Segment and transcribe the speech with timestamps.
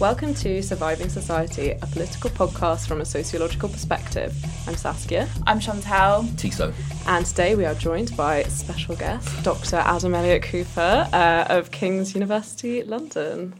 [0.00, 4.34] Welcome to Surviving Society, a political podcast from a sociological perspective.
[4.66, 5.28] I'm Saskia.
[5.46, 6.26] I'm Chantelle.
[6.38, 6.72] Tissot.
[7.06, 9.76] And today we are joined by special guest, Dr.
[9.76, 13.52] Adam Elliott Cooper uh, of King's University London.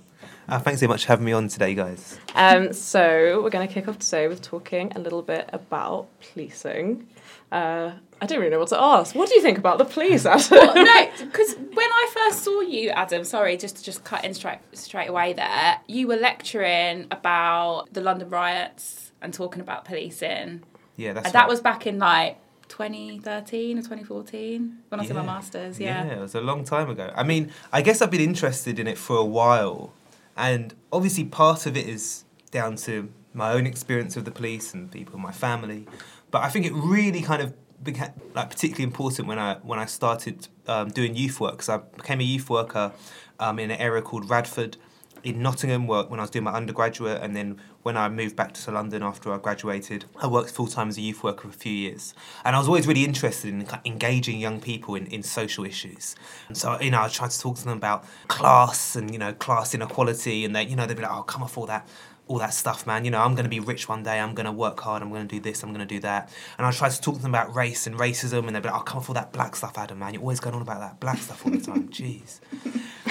[0.49, 2.19] Uh, thanks so much for having me on today, guys.
[2.35, 7.07] Um, so, we're going to kick off today with talking a little bit about policing.
[7.53, 9.15] Uh, I don't really know what to ask.
[9.15, 10.47] What do you think about the police, Adam?
[10.51, 14.35] Well, no, because when I first saw you, Adam, sorry, just to just cut in
[14.35, 20.63] straight, straight away there, you were lecturing about the London riots and talking about policing.
[20.97, 21.49] Yeah, that's and that right.
[21.49, 22.39] was back in like
[22.69, 25.81] 2013 or 2014 when I did my masters.
[25.81, 26.05] Yeah.
[26.05, 27.13] yeah, it was a long time ago.
[27.15, 29.95] I mean, I guess I've been interested in it for a while,
[30.37, 34.91] and obviously part of it is down to my own experience of the police and
[34.91, 35.87] people in my family,
[36.31, 39.87] but I think it really kind of became like particularly important when I when I
[39.87, 42.93] started um, doing youth work because I became a youth worker
[43.39, 44.77] um, in an area called Radford
[45.23, 48.53] in Nottingham work when I was doing my undergraduate, and then when I moved back
[48.55, 51.53] to London after I graduated, I worked full time as a youth worker for a
[51.53, 52.15] few years.
[52.45, 56.17] And I was always really interested in engaging young people in, in social issues.
[56.49, 59.33] And so, you know, I tried to talk to them about class and, you know,
[59.33, 61.89] class inequality, and they, you know, they'd be like, oh, come off all that.
[62.31, 63.05] All that stuff, man.
[63.05, 64.21] You know, I'm going to be rich one day.
[64.21, 65.03] I'm going to work hard.
[65.03, 65.65] I'm going to do this.
[65.65, 66.31] I'm going to do that.
[66.59, 68.81] And I tried to talk to them about race and racism, and they'd be like,
[68.81, 70.15] "Oh, come off all that black stuff, Adam, man.
[70.15, 71.89] You're always going on about that black stuff all the time.
[71.91, 72.41] Jeez."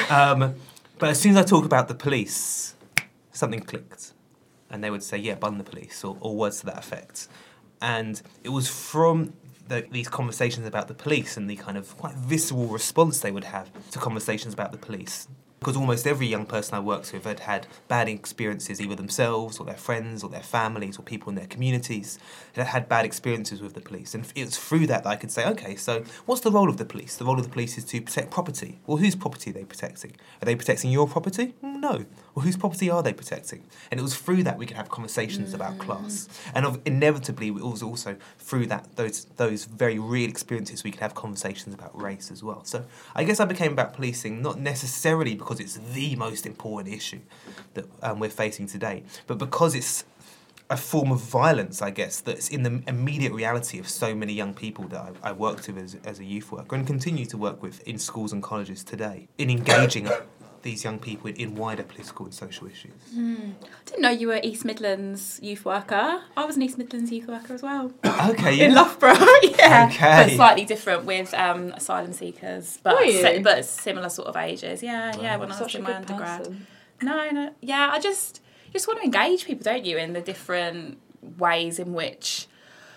[0.09, 0.55] Um,
[0.97, 2.75] but as soon as I talk about the police,
[3.31, 4.13] something clicked.
[4.69, 7.27] And they would say, yeah, bun the police, or, or words to that effect.
[7.81, 9.33] And it was from
[9.67, 13.45] the, these conversations about the police and the kind of quite visceral response they would
[13.45, 15.27] have to conversations about the police.
[15.59, 19.65] Because almost every young person I worked with had had bad experiences, either themselves or
[19.65, 22.17] their friends or their families or people in their communities
[22.53, 24.15] that had had bad experiences with the police.
[24.15, 26.77] And it was through that that I could say, okay, so what's the role of
[26.77, 27.17] the police?
[27.17, 28.79] The role of the police is to protect property.
[28.87, 30.11] Well, whose property are they protecting?
[30.41, 31.55] Are they protecting your property?
[31.61, 32.05] No.
[32.35, 33.63] Well, whose property are they protecting?
[33.91, 35.79] And it was through that we could have conversations about mm.
[35.79, 36.29] class.
[36.53, 41.01] And of, inevitably, it was also through that those those very real experiences we could
[41.01, 42.63] have conversations about race as well.
[42.63, 47.21] So I guess I became about policing not necessarily because it's the most important issue
[47.73, 50.03] that um, we're facing today, but because it's
[50.69, 54.53] a form of violence, I guess, that's in the immediate reality of so many young
[54.53, 57.63] people that I, I worked with as, as a youth worker and continue to work
[57.63, 60.09] with in schools and colleges today in engaging
[60.61, 62.91] these young people in, in wider political and social issues.
[63.17, 63.51] I
[63.85, 66.21] didn't know you were East Midlands youth worker.
[66.35, 67.91] I was an East Midlands youth worker as well.
[68.29, 68.73] Okay, in.
[68.75, 70.25] Loughborough, yeah, Okay.
[70.27, 73.21] but slightly different with um, asylum seekers, but Were you?
[73.21, 74.83] si- but similar sort of ages.
[74.83, 75.37] Yeah, yeah.
[75.37, 76.39] When I was Such in my undergrad.
[76.39, 76.67] person.
[77.01, 77.89] No, no, yeah.
[77.93, 78.41] I just
[78.73, 80.97] just want to engage people, don't you, in the different
[81.37, 82.47] ways in which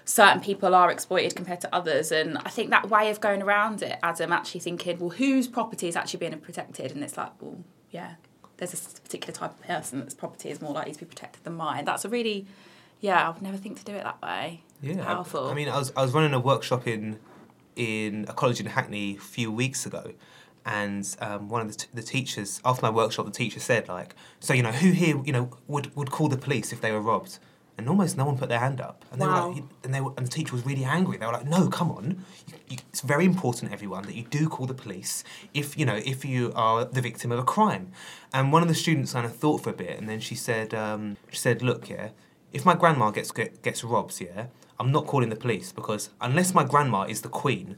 [0.05, 3.83] certain people are exploited compared to others, and I think that way of going around
[3.83, 7.59] it, Adam, actually thinking, well, whose property is actually being protected, and it's like, well,
[7.91, 8.15] yeah,
[8.57, 11.55] there's a particular type of person that's property is more likely to be protected than
[11.55, 11.85] mine.
[11.85, 12.47] That's a really,
[13.01, 14.63] yeah, I would never think to do it that way.
[14.81, 15.49] Yeah, I- powerful.
[15.49, 17.19] I, mean, I was I was running a workshop in
[17.77, 20.13] in a college in Hackney a few weeks ago,
[20.67, 24.15] and um, one of the, t- the teachers after my workshop, the teacher said like,
[24.41, 27.01] so you know, who here you know would would call the police if they were
[27.01, 27.39] robbed?
[27.79, 29.49] And almost no one put their hand up, and they Wow.
[29.49, 31.17] were like, and they were, and the teacher was really angry.
[31.17, 32.25] They were like, "No, come on!
[32.47, 35.25] You, you, it's very important, everyone, that you do call the police
[35.55, 37.91] if you know if you are the victim of a crime."
[38.33, 40.75] And one of the students kind of thought for a bit, and then she said,
[40.75, 42.11] um, "She said, look, yeah,
[42.53, 44.47] if my grandma gets get, gets robbed, yeah,
[44.79, 47.77] I'm not calling the police because unless my grandma is the queen,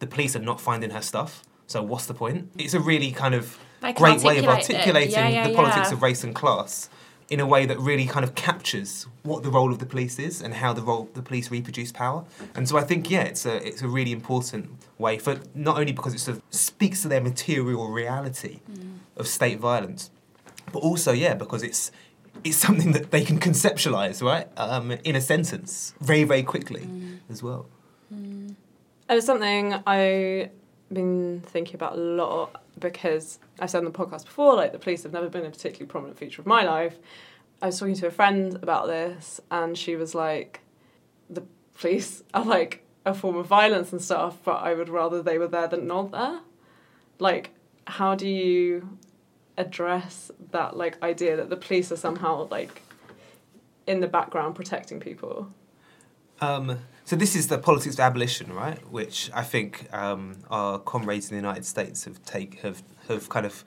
[0.00, 1.44] the police are not finding her stuff.
[1.66, 2.50] So what's the point?
[2.58, 3.58] It's a really kind of
[3.94, 6.88] great way of articulating Yeah, yeah, the politics of race and class
[7.28, 10.40] in a way that really kind of captures what the role of the police is
[10.40, 12.24] and how the role the police reproduce power.
[12.54, 15.92] And so I think yeah, it's a it's a really important way for not only
[15.92, 18.98] because it sort of speaks to their material reality mm.
[19.16, 20.10] of state violence,
[20.72, 21.90] but also yeah because it's
[22.44, 27.18] it's something that they can conceptualize right um, in a sentence very very quickly mm.
[27.28, 27.66] as well.
[28.12, 28.54] Mm.
[29.10, 30.50] And it's something I've
[30.92, 35.02] been thinking about a lot because I've said on the podcast before, like the police
[35.02, 36.96] have never been a particularly prominent feature of my life.
[37.60, 40.60] I was talking to a friend about this, and she was like,
[41.28, 41.42] the
[41.74, 45.48] police are like a form of violence and stuff, but I would rather they were
[45.48, 46.40] there than not there.
[47.18, 47.50] Like,
[47.86, 48.98] how do you
[49.56, 52.82] address that like idea that the police are somehow like
[53.86, 55.48] in the background protecting people?
[56.40, 58.78] Um, so this is the politics of abolition, right?
[58.92, 63.46] Which I think um, our comrades in the United States have take have have kind
[63.46, 63.64] of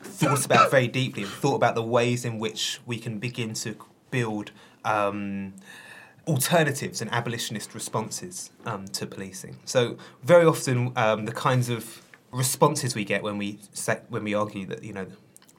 [0.00, 3.76] thought about very deeply and thought about the ways in which we can begin to
[4.10, 4.52] build
[4.86, 5.52] um,
[6.26, 9.58] alternatives and abolitionist responses um, to policing.
[9.66, 12.00] So very often um, the kinds of
[12.32, 15.06] responses we get when we say, when we argue that you know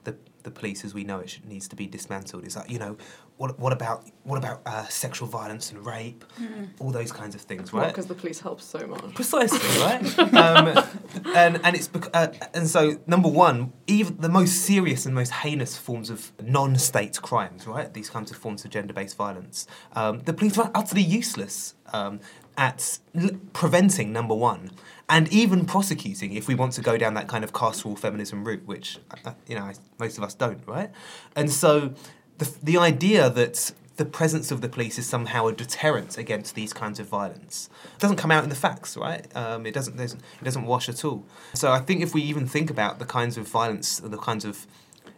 [0.02, 2.44] the the police as we know it should, needs to be dismantled.
[2.44, 2.96] is like you know,
[3.42, 6.24] what what about what about uh, sexual violence and rape,
[6.78, 7.88] all those kinds of things, right?
[7.88, 9.14] Because the police help so much.
[9.16, 10.18] Precisely, right?
[10.34, 10.68] um,
[11.34, 15.32] and and it's bec- uh, and so number one, even the most serious and most
[15.32, 17.92] heinous forms of non-state crimes, right?
[17.92, 22.20] These kinds of forms of gender-based violence, um, the police are utterly useless um,
[22.56, 24.12] at l- preventing.
[24.12, 24.70] Number one.
[25.08, 28.64] And even prosecuting, if we want to go down that kind of carceral feminism route,
[28.64, 30.90] which uh, you know most of us don't, right?
[31.36, 31.92] And so,
[32.42, 36.72] the the idea that the presence of the police is somehow a deterrent against these
[36.72, 37.68] kinds of violence.
[37.94, 39.24] It doesn't come out in the facts, right?
[39.36, 40.00] Um, it doesn't.
[40.00, 41.24] It doesn't wash at all.
[41.54, 44.66] So I think if we even think about the kinds of violence, the kinds of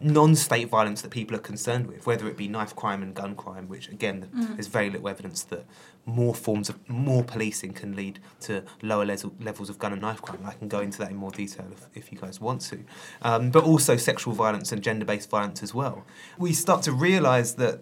[0.01, 3.67] non-state violence that people are concerned with, whether it be knife crime and gun crime,
[3.69, 5.65] which again, there's very little evidence that
[6.05, 10.21] more forms of more policing can lead to lower level, levels of gun and knife
[10.21, 10.39] crime.
[10.45, 12.79] I can go into that in more detail if, if you guys want to.
[13.21, 16.05] Um, but also sexual violence and gender-based violence as well.
[16.37, 17.81] We start to realise that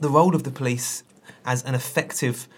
[0.00, 1.02] the role of the police
[1.44, 2.48] as an effective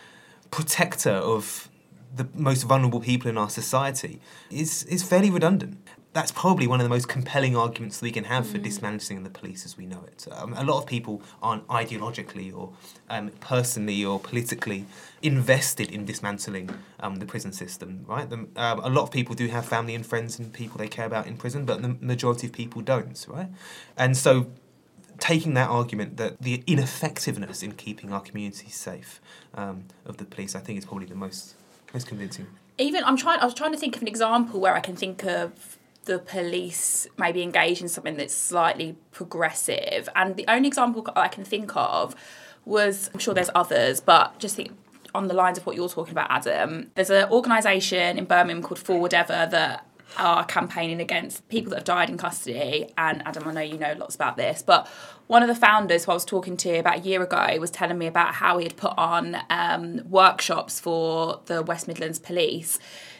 [0.50, 1.68] protector of
[2.14, 4.20] the most vulnerable people in our society
[4.50, 5.76] is, is fairly redundant.
[6.14, 9.64] That's probably one of the most compelling arguments we can have for dismantling the police
[9.66, 10.26] as we know it.
[10.32, 12.72] Um, a lot of people aren't ideologically or
[13.10, 14.86] um, personally or politically
[15.22, 16.70] invested in dismantling
[17.00, 18.28] um, the prison system, right?
[18.28, 21.06] The, um, a lot of people do have family and friends and people they care
[21.06, 23.48] about in prison, but the majority of people don't, right?
[23.96, 24.50] And so
[25.18, 29.20] taking that argument that the ineffectiveness in keeping our communities safe
[29.54, 31.54] um, of the police, I think is probably the most
[31.94, 32.46] most convincing.
[32.76, 35.24] even I'm trying I was trying to think of an example where I can think
[35.24, 35.77] of
[36.08, 40.08] the police maybe engage in something that's slightly progressive.
[40.16, 42.16] And the only example I can think of
[42.64, 44.72] was I'm sure there's others but just think
[45.14, 46.90] on the lines of what you're talking about Adam.
[46.94, 51.84] There's an organisation in Birmingham called Forward Ever that are campaigning against people that have
[51.84, 52.90] died in custody.
[52.96, 54.88] And Adam I know you know lots about this but
[55.26, 57.98] one of the founders who I was talking to about a year ago was telling
[57.98, 62.78] me about how he had put on um, workshops for the West Midlands Police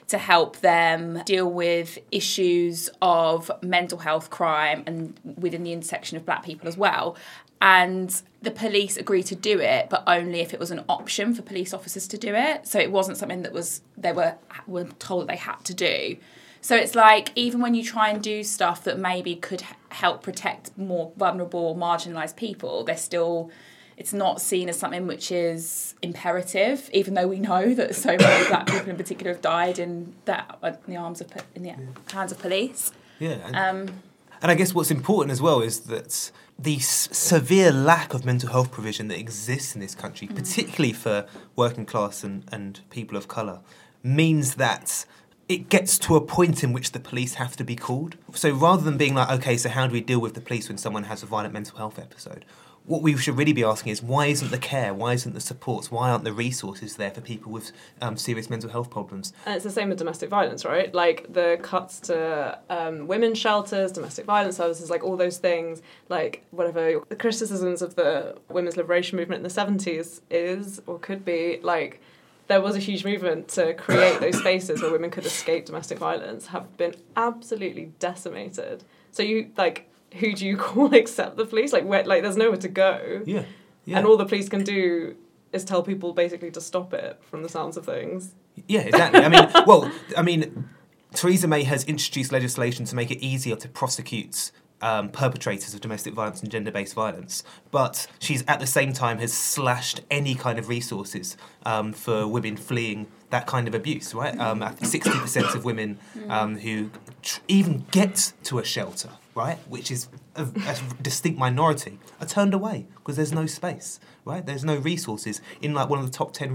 [0.08, 6.25] to help them deal with issues of mental health crime and within the intersection of
[6.25, 7.16] black people as well.
[7.60, 11.43] And the police agreed to do it, but only if it was an option for
[11.43, 12.66] police officers to do it.
[12.66, 16.16] So it wasn't something that was they were were told they had to do.
[16.60, 20.76] So it's like even when you try and do stuff that maybe could help protect
[20.78, 23.50] more vulnerable marginalised people, they're still
[23.98, 28.48] it's not seen as something which is imperative, even though we know that so many
[28.52, 31.74] black people in particular have died in that in the arms of in the
[32.12, 32.92] hands of police.
[33.18, 33.94] Yeah, and, Um,
[34.40, 38.50] and I guess what's important as well is that the s- severe lack of mental
[38.50, 43.26] health provision that exists in this country, particularly for working class and, and people of
[43.26, 43.58] colour,
[44.04, 45.04] means that
[45.48, 48.16] it gets to a point in which the police have to be called.
[48.34, 50.78] So rather than being like, okay, so how do we deal with the police when
[50.78, 52.44] someone has a violent mental health episode?
[52.88, 55.90] What we should really be asking is why isn't the care, why isn't the supports,
[55.90, 57.70] why aren't the resources there for people with
[58.00, 59.35] um, serious mental health problems?
[59.44, 60.93] And it's the same with domestic violence, right?
[60.94, 66.46] Like the cuts to um, women's shelters, domestic violence services, like all those things, like
[66.50, 71.61] whatever the criticisms of the women's liberation movement in the 70s is or could be,
[71.62, 72.00] like
[72.46, 76.46] there was a huge movement to create those spaces where women could escape domestic violence,
[76.46, 78.82] have been absolutely decimated.
[79.12, 81.72] So you, like, who do you call except the police?
[81.72, 83.22] Like, where, like there's nowhere to go.
[83.24, 83.44] Yeah.
[83.84, 83.98] yeah.
[83.98, 85.17] And all the police can do
[85.53, 88.34] is tell people basically to stop it from the sounds of things.
[88.67, 89.20] Yeah, exactly.
[89.20, 90.69] I mean, well, I mean,
[91.15, 94.50] Theresa May has introduced legislation to make it easier to prosecute
[94.81, 99.32] um, perpetrators of domestic violence and gender-based violence, but she's at the same time has
[99.32, 104.15] slashed any kind of resources um, for women fleeing that kind of abuse.
[104.15, 105.98] Right, um, I think sixty percent of women
[106.29, 106.91] um, who
[107.22, 109.10] tr- even get to a shelter,
[109.42, 110.08] right, which is
[110.42, 110.42] a,
[110.72, 110.74] a
[111.10, 113.88] distinct minority, are turned away because there's no space.
[114.30, 116.50] Right, there's no resources in like one of the top ten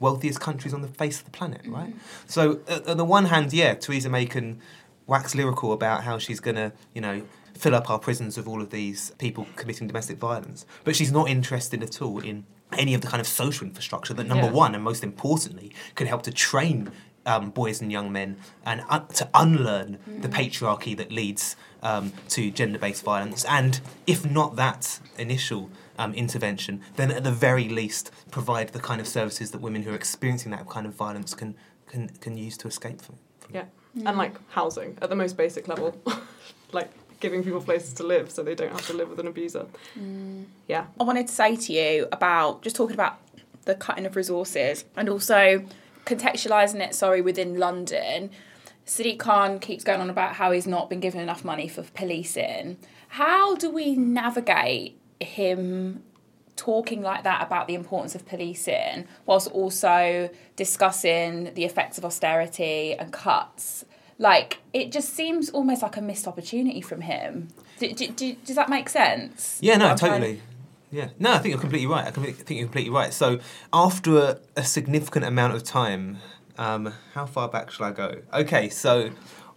[0.00, 1.94] wealthiest countries on the face of the planet, right?
[2.26, 4.60] So, uh, on the one hand, yeah, Theresa May can
[5.06, 7.22] wax lyrical about how she's going to, you know,
[7.62, 11.28] fill up our prisons with all of these people committing domestic violence, but she's not
[11.30, 12.44] interested at all in
[12.76, 14.52] any of the kind of social infrastructure that, number Yeah.
[14.64, 16.90] one, and most importantly, can help to train
[17.26, 18.36] um, boys and young men
[18.66, 24.56] and un- to unlearn the patriarchy that leads um, to gender-based violence, and if not
[24.56, 29.60] that initial um, intervention, then at the very least provide the kind of services that
[29.60, 31.54] women who are experiencing that kind of violence can
[31.86, 33.16] can, can use to escape from.
[33.38, 33.64] from Yeah.
[34.04, 35.96] And like housing at the most basic level.
[36.72, 39.66] like giving people places to live so they don't have to live with an abuser.
[40.66, 40.86] Yeah.
[40.98, 43.18] I wanted to say to you about just talking about
[43.64, 45.64] the cutting of resources and also
[46.04, 48.30] contextualizing it, sorry, within London.
[48.86, 52.76] Sadiq Khan keeps going on about how he's not been given enough money for policing.
[53.08, 56.02] How do we navigate him
[56.56, 62.94] talking like that about the importance of policing whilst also discussing the effects of austerity
[62.94, 63.84] and cuts?
[64.18, 67.48] Like, it just seems almost like a missed opportunity from him.
[67.80, 69.58] Do, do, do, does that make sense?
[69.60, 70.42] Yeah, no, What I'm trying- totally.
[70.92, 72.06] Yeah, no, I think you're completely right.
[72.06, 73.12] I think you're completely right.
[73.12, 73.40] So,
[73.72, 76.18] after a, a significant amount of time,
[76.58, 78.22] um, how far back shall I go?
[78.32, 79.10] Okay, so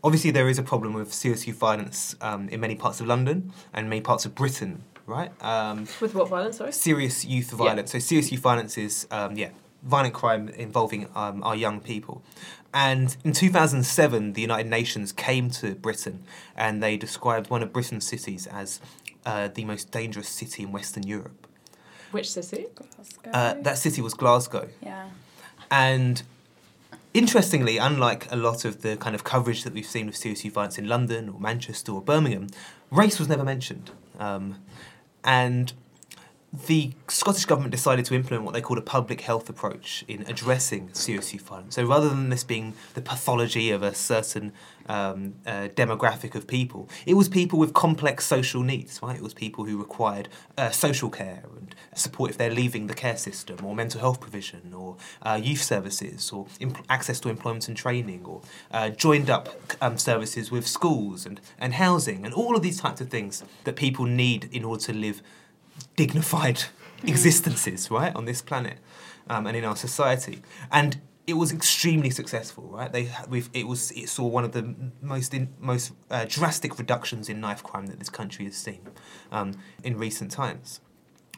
[0.04, 3.52] obviously there is a problem with serious youth violence um, in many parts of London
[3.74, 5.32] and many parts of Britain, right?
[5.44, 6.72] Um, With what violence, sorry?
[6.72, 7.92] serious youth violence.
[7.92, 9.50] So serious youth violence is um, yeah
[9.84, 12.22] violent crime involving um, our young people.
[12.74, 16.24] And in 2007, the United Nations came to Britain
[16.56, 18.82] and they described one of Britain's cities as
[19.26, 21.48] uh, the most dangerous city in Western Europe.
[22.12, 22.66] Which city?
[22.76, 23.32] Glasgow?
[23.32, 24.68] Uh, that city was Glasgow.
[24.82, 25.10] yeah.
[25.72, 26.24] And
[27.18, 30.78] interestingly, unlike a lot of the kind of coverage that we've seen of youth violence
[30.78, 32.48] in London or Manchester or Birmingham,
[32.92, 33.92] race was never mentioned.
[34.20, 34.62] Um,
[35.24, 35.74] and
[36.54, 40.94] the Scottish Government decided to implement what they called a public health approach in addressing
[40.94, 41.76] serious youth violence.
[41.76, 44.54] So rather than this being the pathology of a certain
[44.88, 49.18] um, uh, demographic of people, it was people with complex social needs, right?
[49.18, 53.18] It was people who required uh, social care and support if they're leaving the care
[53.18, 57.76] system, or mental health provision, or uh, youth services, or imp- access to employment and
[57.76, 59.50] training, or uh, joined up
[59.82, 63.76] um, services with schools and, and housing, and all of these types of things that
[63.76, 65.22] people need in order to live
[65.96, 66.64] dignified
[67.04, 68.78] existences, right, on this planet
[69.30, 70.42] um, and in our society.
[70.72, 72.92] And it was extremely successful, right?
[72.92, 77.28] They we've, it was it saw one of the most in, most uh, drastic reductions
[77.28, 78.80] in knife crime that this country has seen
[79.32, 79.54] um,
[79.84, 80.80] in recent times.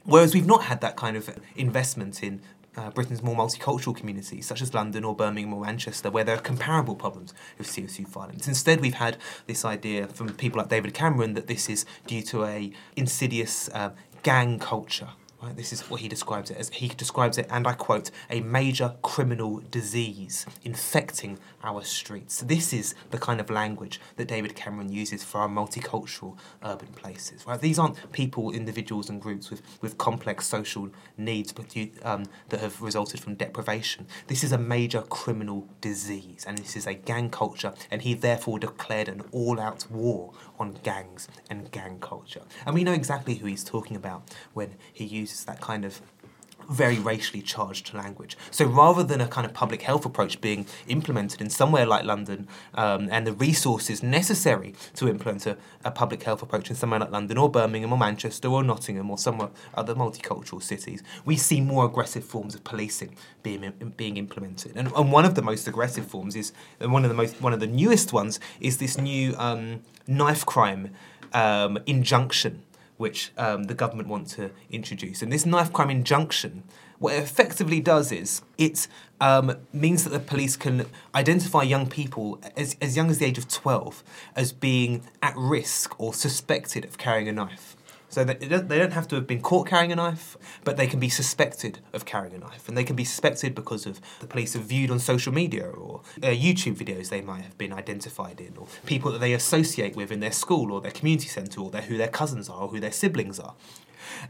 [0.03, 2.41] Whereas we've not had that kind of investment in
[2.77, 6.41] uh, Britain's more multicultural communities, such as London or Birmingham or Manchester, where there are
[6.41, 8.48] comparable problems with CSU violence.
[8.48, 9.17] Instead, we've had
[9.48, 13.89] this idea from people like David Cameron that this is due to a insidious uh,
[14.24, 15.10] gang culture.
[15.42, 16.70] Right, this is what he describes it as.
[16.70, 22.42] He describes it, and I quote, a major criminal disease infecting our streets.
[22.42, 27.48] This is the kind of language that David Cameron uses for our multicultural urban places.
[27.48, 31.74] Right, these aren't people, individuals, and groups with, with complex social needs, but
[32.04, 34.08] um, that have resulted from deprivation.
[34.28, 37.74] This is a major criminal disease, and this is a gang culture.
[37.90, 42.42] And he therefore declared an all-out war on gangs and gang culture.
[42.66, 44.24] And we know exactly who he's talking about
[44.54, 46.01] when he uses that kind of
[46.70, 48.38] very racially charged language.
[48.52, 52.48] So rather than a kind of public health approach being implemented in somewhere like London
[52.76, 57.12] um, and the resources necessary to implement a, a public health approach in somewhere like
[57.12, 61.86] London or Birmingham or Manchester or Nottingham or somewhere other multicultural cities, we see more
[61.86, 64.76] aggressive forms of policing being being implemented.
[64.76, 67.54] And, and one of the most aggressive forms is and one of the most one
[67.54, 70.92] of the newest ones is this new um, knife crime
[71.34, 72.64] um, injunction
[73.00, 75.22] which um, the government want to introduce.
[75.22, 76.63] And this knife crime injunction,
[77.00, 78.89] what it effectively does is it
[79.22, 83.38] um, means that the police can identify young people as, as young as the age
[83.38, 84.03] of 12
[84.36, 87.77] as being at risk or suspected of carrying a knife.
[88.10, 91.10] So they don't have to have been caught carrying a knife, but they can be
[91.10, 92.68] suspected of carrying a knife.
[92.68, 96.01] And they can be suspected because of the police have viewed on social media or
[96.24, 100.12] uh, YouTube videos they might have been identified in, or people that they associate with
[100.12, 102.80] in their school or their community centre, or their, who their cousins are or who
[102.80, 103.54] their siblings are.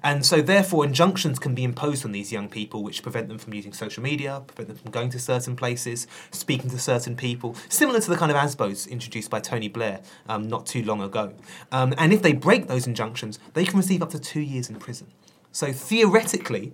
[0.03, 3.53] And so, therefore, injunctions can be imposed on these young people which prevent them from
[3.53, 7.99] using social media, prevent them from going to certain places, speaking to certain people, similar
[7.99, 11.33] to the kind of ASBOs introduced by Tony Blair um, not too long ago.
[11.71, 14.75] Um, and if they break those injunctions, they can receive up to two years in
[14.75, 15.07] prison.
[15.51, 16.73] So, theoretically,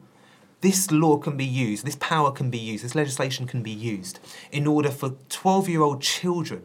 [0.62, 4.20] this law can be used, this power can be used, this legislation can be used
[4.52, 6.64] in order for 12 year old children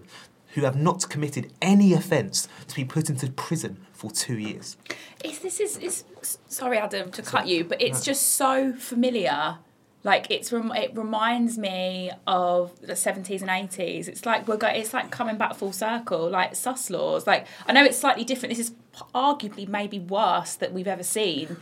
[0.55, 4.77] who have not committed any offence to be put into prison for two years.
[5.25, 9.59] It's, this is it's, sorry, Adam, to cut you, but it's just so familiar.
[10.03, 14.09] Like it's it reminds me of the seventies and eighties.
[14.09, 16.31] It's like we're go- it's like coming back full circle.
[16.31, 17.27] Like sus laws.
[17.27, 18.57] Like I know it's slightly different.
[18.57, 18.75] This is
[19.15, 21.59] arguably maybe worse that we've ever seen.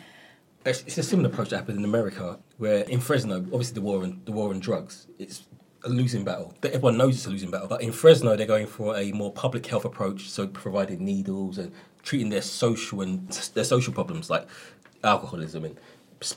[0.64, 4.02] It's, it's a similar approach that happened in America, where in Fresno, obviously the war
[4.04, 5.42] on the war on drugs, it's
[5.84, 6.54] a losing battle.
[6.62, 9.66] Everyone knows it's a losing battle, but in Fresno they're going for a more public
[9.66, 14.46] health approach, so providing needles and treating their social and their social problems like
[15.04, 15.76] alcoholism and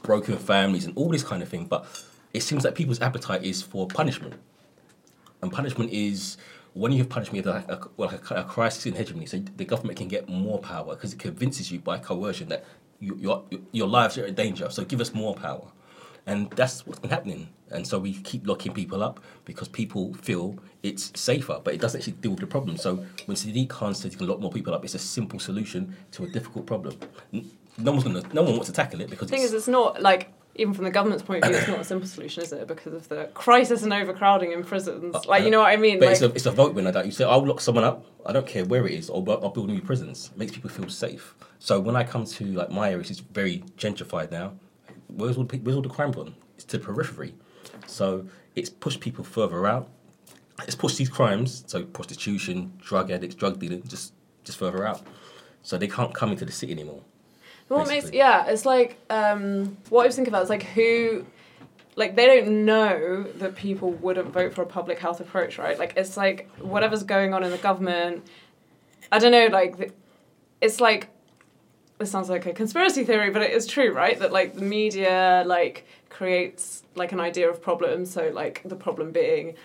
[0.04, 1.66] broken families and all this kind of thing.
[1.66, 1.86] But
[2.34, 4.36] it seems like people's appetite is for punishment,
[5.42, 6.38] and punishment is
[6.74, 9.26] when you have punishment, like a, like a, a crisis in hegemony.
[9.26, 12.64] So the government can get more power because it convinces you by coercion that
[13.00, 14.70] you, your your lives are in danger.
[14.70, 15.68] So give us more power.
[16.26, 17.50] And that's what's been happening.
[17.72, 22.00] And so we keep locking people up because people feel it's safer, but it doesn't
[22.00, 22.78] actually deal with the problem.
[22.78, 25.96] So when Sadiq Khan says he can lock more people up, it's a simple solution
[26.12, 26.96] to a difficult problem.
[27.78, 29.68] No one's gonna, no one wants to tackle it because The thing it's, is, it's
[29.68, 32.52] not like even from the government's point of view, it's not a simple solution, is
[32.52, 32.68] it?
[32.68, 35.16] Because of the crisis and overcrowding in prisons.
[35.16, 36.00] Uh, like, you uh, know what I mean?
[36.00, 38.06] But Like, it's, a, it's a vote winner that you say, I'll lock someone up,
[38.26, 40.30] I don't care where it is, or I'll build new prisons.
[40.34, 41.36] It makes people feel safe.
[41.60, 44.54] So when I come to like my area, which is very gentrified now,
[45.16, 46.36] where's all, the, where's all the crime gone?
[46.56, 47.34] It's to the periphery.
[47.88, 49.90] So it's pushed people further out.
[50.68, 54.14] It's pushed these crimes, so prostitution, drug addicts, drug dealing, just,
[54.44, 55.02] just further out.
[55.64, 57.02] So they can't come into the city anymore.
[57.68, 61.26] What makes yeah, it's like um, what I was thinking about is like who,
[61.96, 65.80] like they don't know that people wouldn't vote for a public health approach, right?
[65.80, 68.28] Like it's like whatever's going on in the government.
[69.10, 69.94] I don't know, like
[70.60, 71.08] it's like
[72.02, 74.20] this sounds like a conspiracy theory, but it is true, right?
[74.20, 78.06] That like the media like creates like an idea of problem.
[78.06, 79.56] So like the problem being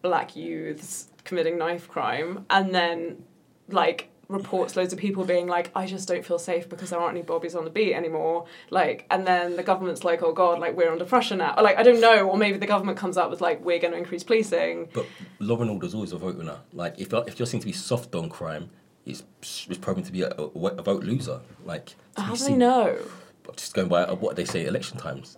[0.00, 3.24] black youths committing knife crime, and then
[3.68, 7.16] like reports loads of people being like, I just don't feel safe because there aren't
[7.16, 8.46] any bobbies on the beat anymore.
[8.70, 11.54] Like, and then the government's like, oh god, like we're under pressure now.
[11.56, 13.92] Or, like I don't know, or maybe the government comes out with like, we're going
[13.92, 14.88] to increase policing.
[14.94, 15.06] But
[15.38, 16.58] law and order is always a vote winner.
[16.72, 18.70] Like if if you're seen to be soft on crime,
[19.06, 19.22] it's
[19.68, 21.40] it's proven to be a, a, a vote loser.
[21.64, 22.96] Like so How do see- they know?
[23.56, 25.36] Just going by uh, what they say at election times.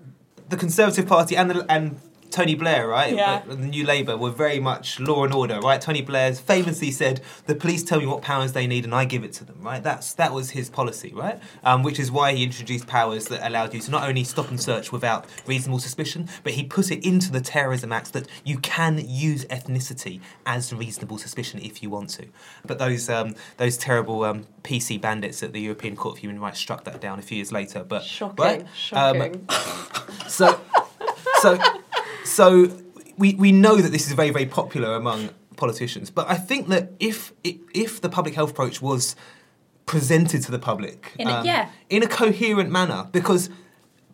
[0.51, 1.99] the Conservative Party and the, and
[2.35, 3.15] Tony Blair, right?
[3.15, 3.43] Yeah.
[3.47, 5.81] The New Labour were very much law and order, right?
[5.81, 9.23] Tony Blair famously said, "The police tell me what powers they need, and I give
[9.23, 9.81] it to them." Right?
[9.81, 11.39] That's that was his policy, right?
[11.63, 14.61] Um, which is why he introduced powers that allowed you to not only stop and
[14.61, 19.01] search without reasonable suspicion, but he put it into the Terrorism Act that you can
[19.07, 22.27] use ethnicity as reasonable suspicion if you want to.
[22.67, 26.59] But those um, those terrible um, PC bandits at the European Court of Human Rights
[26.59, 27.85] struck that down a few years later.
[27.85, 28.61] But Shocking, right?
[28.93, 29.49] Um, shocking.
[30.27, 30.61] so,
[31.41, 31.59] so,
[32.25, 32.71] so
[33.17, 36.11] we, we know that this is very, very popular among politicians.
[36.11, 39.15] But I think that if if the public health approach was
[39.87, 41.69] presented to the public um, In a- yeah.
[41.91, 43.51] in a coherent manner, because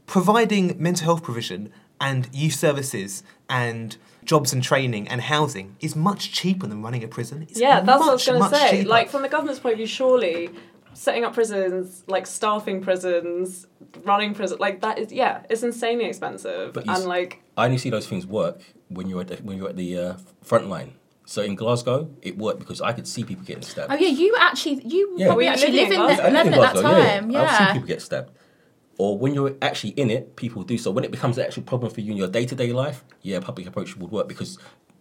[0.07, 6.33] providing mental health provision and youth services and jobs and training and housing is much
[6.33, 7.43] cheaper than running a prison.
[7.49, 8.71] It's yeah, that's what I was going to say.
[8.79, 8.89] cheaper.
[8.89, 10.51] Like from the government's point of view, surely
[10.95, 13.67] setting up prisons, like staffing prisons,
[14.05, 16.73] running prison, like that is yeah, it's insanely expensive.
[16.73, 19.69] But and like I only see those things work when you're at the, when you're
[19.69, 20.95] at the uh, front line.
[21.27, 23.93] So in Glasgow, it worked because I could see people getting stabbed.
[23.93, 25.27] Oh yeah, you actually you Yeah.
[25.27, 27.25] probably Were actually living live in in, the, I live in at that Glasgow, time.
[27.27, 27.59] I've Yeah.
[27.59, 28.31] seen people get stabbed.
[28.99, 30.91] Or when you're actually in it, people do so.
[30.91, 33.41] When it becomes an actual problem for you in your day to day life, yeah,
[33.41, 34.59] public approach would work because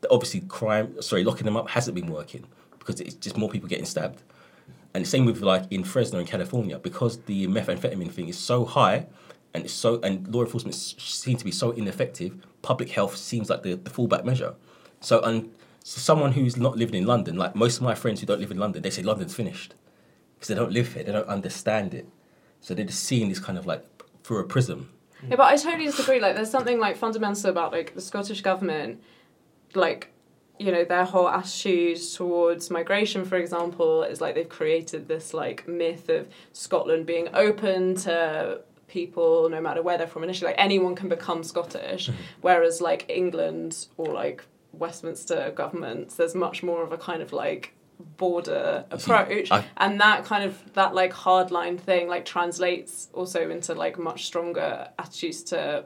[0.10, 2.45] obviously crime, sorry, locking them up hasn't been working
[2.78, 4.21] because it's just more people getting stabbed.
[4.93, 9.08] And same with like in Fresno in California because the methamphetamine thing is so high
[9.54, 12.36] and it's so and law enforcement seems to be so ineffective.
[12.62, 14.56] Public health seems like the, the fallback measure.
[14.99, 15.52] So and
[15.84, 18.52] so someone who's not living in London, like most of my friends who don't live
[18.52, 19.75] in London, they say London's finished
[20.36, 22.08] because they don't live here, they don't understand it.
[22.62, 23.86] So they're just seeing this kind of like
[24.23, 24.89] through a prism.
[25.28, 26.19] Yeah, but I totally disagree.
[26.19, 29.02] Like, there's something like fundamental about like the Scottish government,
[29.73, 30.13] like,
[30.60, 35.67] you know, their whole attitude towards migration, for example, is like they've created this like
[35.67, 40.52] myth of Scotland being open to people no matter where they're from initially.
[40.52, 42.22] Like anyone can become Scottish, mm-hmm.
[42.41, 44.43] whereas like England or like
[44.74, 47.74] Westminster governments, there's much more of a kind of like
[48.17, 49.52] border approach.
[49.52, 54.26] I- and that kind of that like hardline thing like translates also into like much
[54.26, 55.86] stronger attitudes to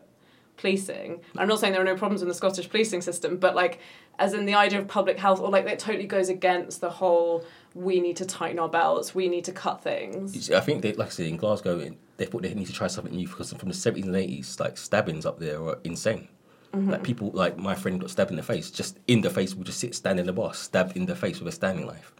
[0.57, 1.21] policing.
[1.35, 3.79] I'm not saying there are no problems in the scottish policing system but like
[4.19, 7.43] as in the idea of public health or like that totally goes against the whole
[7.73, 11.07] we need to tighten our belts we need to cut things I think they, like
[11.07, 11.79] I said, in Glasgow,
[12.17, 14.77] they thought they need to try something new because from the 70s and 80s, like
[14.77, 16.27] stabbings up there are insane.
[16.73, 16.91] Mm-hmm.
[16.91, 19.65] Like people, like my friend got stabbed in the face, just in the face, would
[19.65, 22.13] just sit standing in the bar, stabbed in the face with a Stanley knife,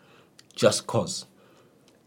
[0.55, 1.25] just cause.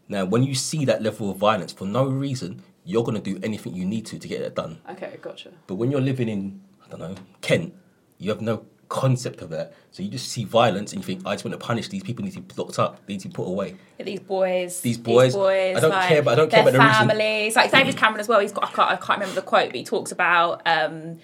[0.07, 3.75] Now, when you see that level of violence for no reason, you're gonna do anything
[3.75, 4.79] you need to to get it done.
[4.89, 7.73] okay gotcha But when you're living in, I don't know, Kent,
[8.17, 9.73] you have no concept of that.
[9.91, 12.23] So you just see violence and you think, I just want to punish these people,
[12.23, 13.75] need to be locked up, they need to be put away.
[13.97, 16.93] Yeah, these boys, These boys, I don't care, but I don't care about the reason.
[17.09, 17.55] families.
[17.55, 18.39] Like David Cameron as well.
[18.39, 20.61] He's got I can't, I can't remember the quote, but he talks about.
[20.65, 21.19] Um,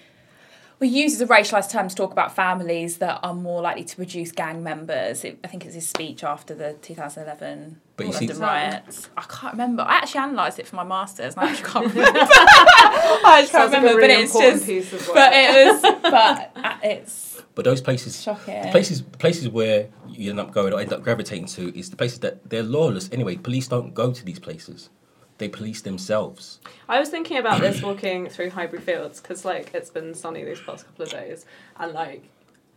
[0.80, 3.96] well, he uses a racialised term to talk about families that are more likely to
[3.96, 5.24] produce gang members.
[5.24, 9.08] It, I think it's his speech after the 2011 But you see- London riots.
[9.16, 9.82] I can't remember.
[9.82, 12.18] I actually analysed it for my masters, and I actually can't remember.
[12.20, 14.66] I just can't Sounds like a remember, but it's just.
[14.66, 15.14] piece of work.
[15.16, 15.82] But it was.
[16.02, 18.62] But uh, it's But those places, shocking.
[18.62, 21.96] the places, places where you end up going or end up gravitating to is the
[21.96, 23.36] places that they're lawless anyway.
[23.36, 24.90] Police don't go to these places.
[25.38, 26.60] They police themselves.
[26.88, 30.60] I was thinking about this walking through Highbury Fields because like it's been sunny these
[30.60, 31.46] past couple of days,
[31.78, 32.28] and like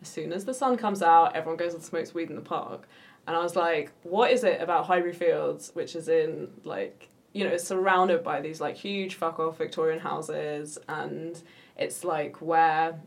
[0.02, 2.88] as soon as the sun comes out, everyone goes and smokes weed in the park,
[3.28, 7.48] and I was like, what is it about Highbury Fields, which is in like you
[7.48, 11.42] know surrounded by these like huge fuck off Victorian houses, and
[11.78, 13.00] it's like where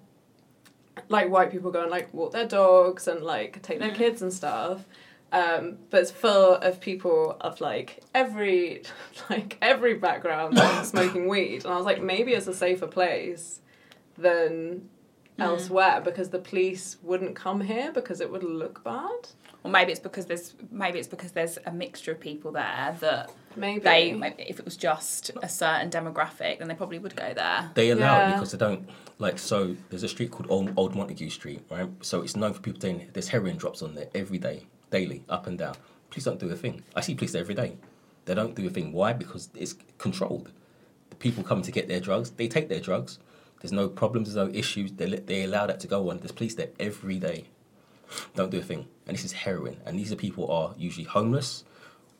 [1.08, 4.32] like white people go and like walk their dogs and like take their kids and
[4.32, 4.84] stuff.
[5.32, 8.82] Um, but it's full of people of like every
[9.30, 13.60] like every background smoking weed, and I was like, maybe it's a safer place
[14.18, 14.88] than
[15.38, 19.28] elsewhere because the police wouldn't come here because it would look bad.
[19.62, 23.30] Or maybe it's because there's maybe it's because there's a mixture of people there that
[23.56, 27.32] Maybe they maybe if it was just a certain demographic, then they probably would go
[27.34, 27.70] there.
[27.74, 28.30] They allow Yeah.
[28.30, 28.88] it because they don't
[29.18, 29.38] like.
[29.38, 31.88] So there's a street called Old, Old Montague Street, right?
[32.00, 35.46] So it's known for people saying there's heroin drops on there every day, daily, up
[35.46, 35.76] and down.
[36.10, 36.82] Police don't do a thing.
[36.94, 37.76] I see police every day.
[38.24, 38.92] They don't do a thing.
[38.92, 39.12] Why?
[39.12, 40.50] Because it's controlled.
[41.10, 42.30] The people come to get their drugs.
[42.30, 43.18] They take their drugs.
[43.60, 44.32] There's no problems.
[44.32, 44.92] There's no issues.
[44.92, 46.18] They they allow that to go on.
[46.18, 47.44] There's police there every day.
[48.34, 48.86] Don't do a thing.
[49.06, 49.76] And this is heroin.
[49.84, 51.64] And these are people are usually homeless,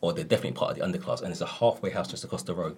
[0.01, 1.21] or they're definitely part of the underclass.
[1.21, 2.77] And there's a halfway house just across the road.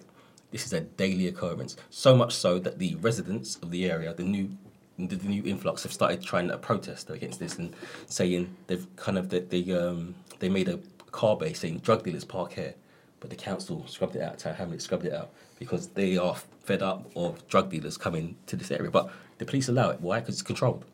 [0.51, 1.75] This is a daily occurrence.
[1.89, 4.57] So much so that the residents of the area, the new
[4.97, 7.75] the, the new influx, have started trying to protest against this and
[8.07, 10.79] saying they've kind of they, they um they made a
[11.11, 12.73] car base saying drug dealers park here,
[13.19, 14.39] but the council scrubbed it out.
[14.39, 18.55] Tower Hamlets scrubbed it out because they are fed up of drug dealers coming to
[18.55, 18.91] this area.
[18.91, 20.01] But the police allow it.
[20.01, 20.19] Why?
[20.19, 20.85] Because it's controlled.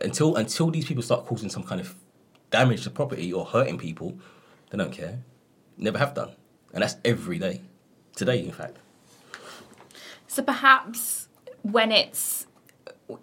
[0.00, 1.94] Until until these people start causing some kind of
[2.50, 4.18] damage to property or hurting people,
[4.70, 5.18] they don't care.
[5.76, 6.32] Never have done,
[6.72, 7.62] and that's every day.
[8.14, 8.76] Today, in fact.
[10.26, 11.28] So perhaps
[11.62, 12.46] when it's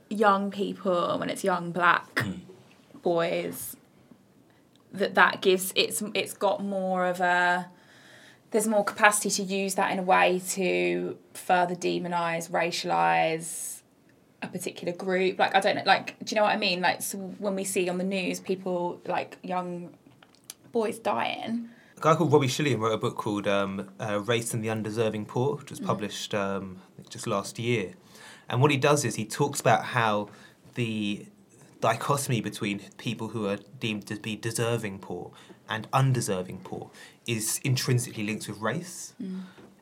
[0.10, 2.26] young people, when it's young black
[3.02, 3.76] boys,
[4.92, 7.70] that that gives it's it's got more of a
[8.52, 13.82] there's more capacity to use that in a way to further demonize, racialize
[14.42, 15.38] a particular group.
[15.38, 16.82] Like I don't know, like do you know what I mean?
[16.82, 19.94] Like so when we see on the news people like young
[20.72, 21.70] boys dying.
[21.98, 25.26] A guy called Robbie Shilliam wrote a book called um, uh, Race and the Undeserving
[25.26, 27.94] Poor, which was published um, just last year.
[28.50, 30.30] And what he does is he talks about how
[30.76, 31.26] the
[31.82, 35.32] dichotomy between people who are deemed to be deserving poor
[35.70, 36.90] and undeserving poor
[37.28, 39.14] is intrinsically linked with race.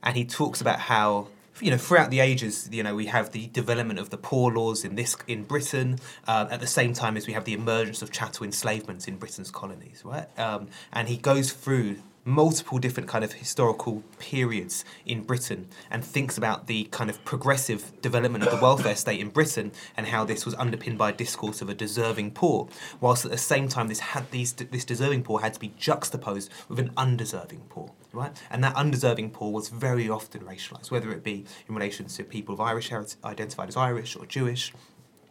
[0.03, 3.47] And he talks about how you know throughout the ages you know we have the
[3.47, 7.25] development of the poor laws in this in Britain uh, at the same time as
[7.25, 11.51] we have the emergence of chattel enslavement in Britain's colonies right um, and he goes
[11.51, 11.97] through
[12.27, 17.99] multiple different kind of historical periods in Britain and thinks about the kind of progressive
[18.01, 21.61] development of the welfare state in Britain and how this was underpinned by a discourse
[21.61, 22.67] of a deserving poor,
[22.99, 26.51] whilst at the same time this had these this deserving poor had to be juxtaposed
[26.67, 28.37] with an undeserving poor, right?
[28.49, 32.53] And that undeserving poor was very often racialized, whether it be in relation to people
[32.53, 34.73] of Irish heritage identified as Irish or Jewish,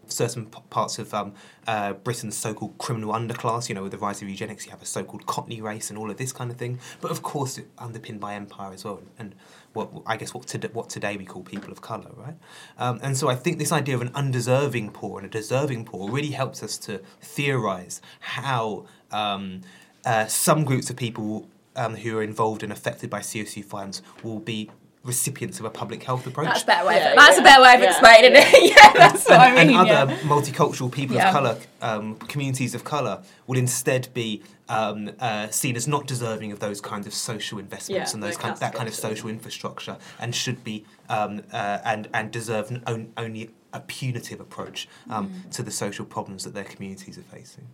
[0.09, 1.35] certain p- parts of um,
[1.67, 3.69] uh, Britain's so-called criminal underclass.
[3.69, 6.11] You know, with the rise of eugenics, you have a so-called Cockney race and all
[6.11, 6.79] of this kind of thing.
[7.01, 9.35] But of course, it underpinned by empire as well, and
[9.73, 12.35] what I guess what, to, what today we call people of colour, right?
[12.79, 16.11] Um, and so I think this idea of an undeserving poor and a deserving poor
[16.11, 19.61] really helps us to theorise how um,
[20.05, 21.49] uh, some groups of people.
[21.79, 24.71] Um, who are involved and affected by COC funds will be
[25.07, 26.47] recipients of a public health approach.
[26.49, 26.97] That's a better way.
[26.97, 28.71] Yeah, of, that's yeah, a better way of yeah, explaining it.
[28.77, 29.77] yeah, that's what and, I mean.
[29.77, 30.03] and yeah.
[30.03, 31.29] other multicultural people Yeah.
[31.29, 36.51] of colour, um, communities of colour, will instead be um, uh, seen as not deserving
[36.53, 39.97] of those kinds of social investments Yeah, and those kind, that kind of social infrastructure,
[40.19, 45.29] and should be um, uh, and and deserve n- on, only a punitive approach um,
[45.29, 45.51] Mm.
[45.53, 47.67] to the social problems that their communities are facing.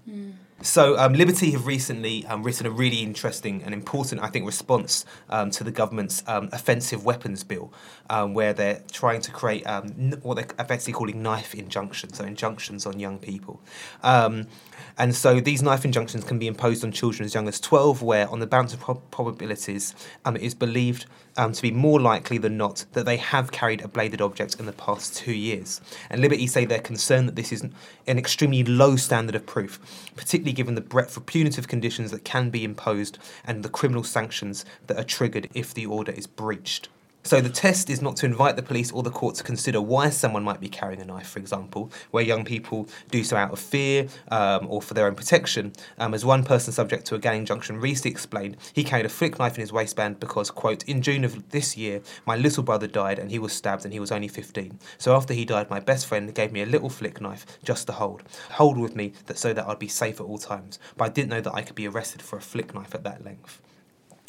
[0.60, 5.04] So, um, Liberty have recently um, written a really interesting and important, I think, response
[5.28, 7.72] um, to the government's um, offensive weapons bill,
[8.08, 12.86] um, where they're trying to create um, what they're effectively calling knife injunctions, so injunctions
[12.86, 13.60] on young people.
[14.98, 18.28] And so these knife injunctions can be imposed on children as young as 12, where,
[18.28, 19.94] on the balance of prob- probabilities,
[20.26, 24.20] it is believed to be more likely than not that they have carried a bladed
[24.20, 25.80] object in the past two years.
[26.10, 29.80] And Liberty say they're concerned that this is an extremely low standard of proof,
[30.14, 34.64] particularly given the breadth of punitive conditions that can be imposed and the criminal sanctions
[34.86, 36.88] that are triggered if the order is breached.
[37.24, 40.10] So the test is not to invite the police or the court to consider why
[40.10, 43.60] someone might be carrying a knife, for example, where young people do so out of
[43.60, 45.72] fear um, or for their own protection.
[45.98, 49.38] Um, as one person subject to a gang injunction recently explained, he carried a flick
[49.38, 53.20] knife in his waistband because, quote, in June of this year, my little brother died
[53.20, 54.80] and he was stabbed and he was only 15.
[54.98, 57.92] So after he died, my best friend gave me a little flick knife just to
[57.92, 60.80] hold, hold with me that so that I'd be safe at all times.
[60.96, 63.24] But I didn't know that I could be arrested for a flick knife at that
[63.24, 63.60] length.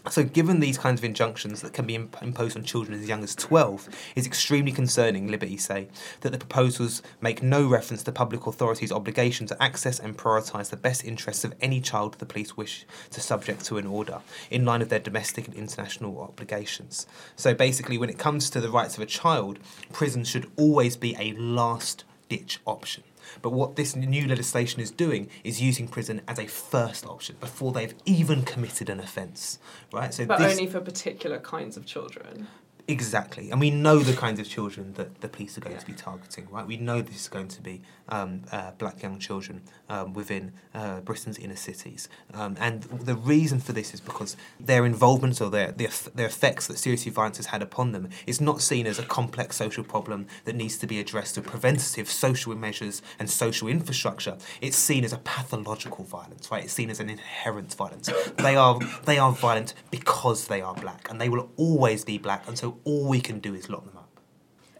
[0.09, 3.23] So, given these kinds of injunctions that can be imp- imposed on children as young
[3.23, 3.87] as 12,
[4.17, 5.87] it's extremely concerning, Liberty say,
[6.21, 10.75] that the proposals make no reference to public authorities' obligation to access and prioritise the
[10.75, 14.19] best interests of any child the police wish to subject to an order,
[14.51, 17.07] in line with their domestic and international obligations.
[17.37, 19.57] So, basically, when it comes to the rights of a child,
[19.93, 23.03] prison should always be a last ditch option.
[23.41, 27.71] But what this new legislation is doing is using prison as a first option before
[27.71, 29.59] they've even committed an offence,
[29.91, 30.13] right?
[30.13, 32.47] So But this, only for particular kinds of children.
[32.85, 35.79] Exactly, and we know the kinds of children that the police are going Yeah.
[35.79, 36.67] to be targeting, right?
[36.67, 40.99] We know this is going to be um, uh, black young children um, within uh,
[41.01, 45.71] Britain's inner cities, um, and the reason for this is because their involvement or their
[45.71, 49.03] their, their effects that serious violence has had upon them is not seen as a
[49.03, 54.37] complex social problem that needs to be addressed with preventative social measures and social infrastructure.
[54.61, 56.63] It's seen as a pathological violence, right?
[56.63, 58.09] It's seen as an inherent violence.
[58.37, 62.47] They are they are violent because they are black, and they will always be black
[62.47, 64.02] until all we can do is lock them up.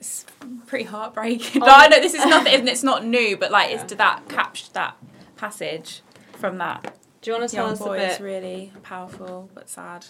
[0.03, 0.25] It's
[0.67, 1.63] pretty heartbreaking.
[1.63, 1.65] Oh.
[1.65, 2.67] No, I know this is nothing.
[2.67, 3.75] It's not new, but like, Yeah.
[3.75, 4.97] it's did that capture that
[5.37, 6.01] passage
[6.33, 8.09] from that Do you want to tell us a boy bit?
[8.11, 10.01] It's really powerful but sad.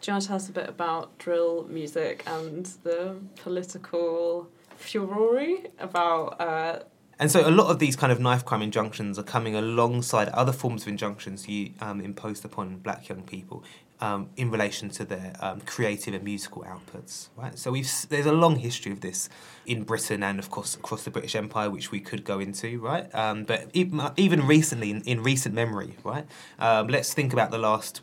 [0.00, 5.58] Do you want to tell us a bit about drill music and the political furore
[5.78, 6.40] about?
[6.40, 6.78] Uh,
[7.18, 10.52] And so a lot of these kind of knife crime injunctions are coming alongside other
[10.52, 13.62] forms of injunctions you, um, imposed upon black young people
[14.02, 17.28] um, in relation to their um, creative and musical outputs.
[17.36, 17.56] Right.
[17.56, 19.28] So we've there's a long history of this
[19.64, 22.80] in Britain and of course across the British Empire, which we could go into.
[22.80, 23.14] Right.
[23.14, 26.26] Um, but even, even recently, in, in recent memory, right.
[26.58, 28.00] Um, let's think about the last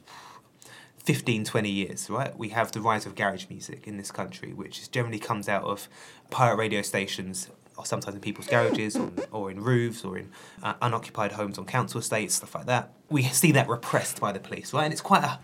[1.03, 2.38] 15, 20 years, right?
[2.38, 5.89] We have the rise of garage music in this country, which generally comes out of
[6.29, 10.29] pirate radio stations, or sometimes in people's garages, or, or in roofs, or in
[10.63, 12.93] uh, unoccupied homes on council estates, stuff like that.
[13.09, 14.83] We see that repressed by the police, right?
[14.83, 15.39] And it's quite a,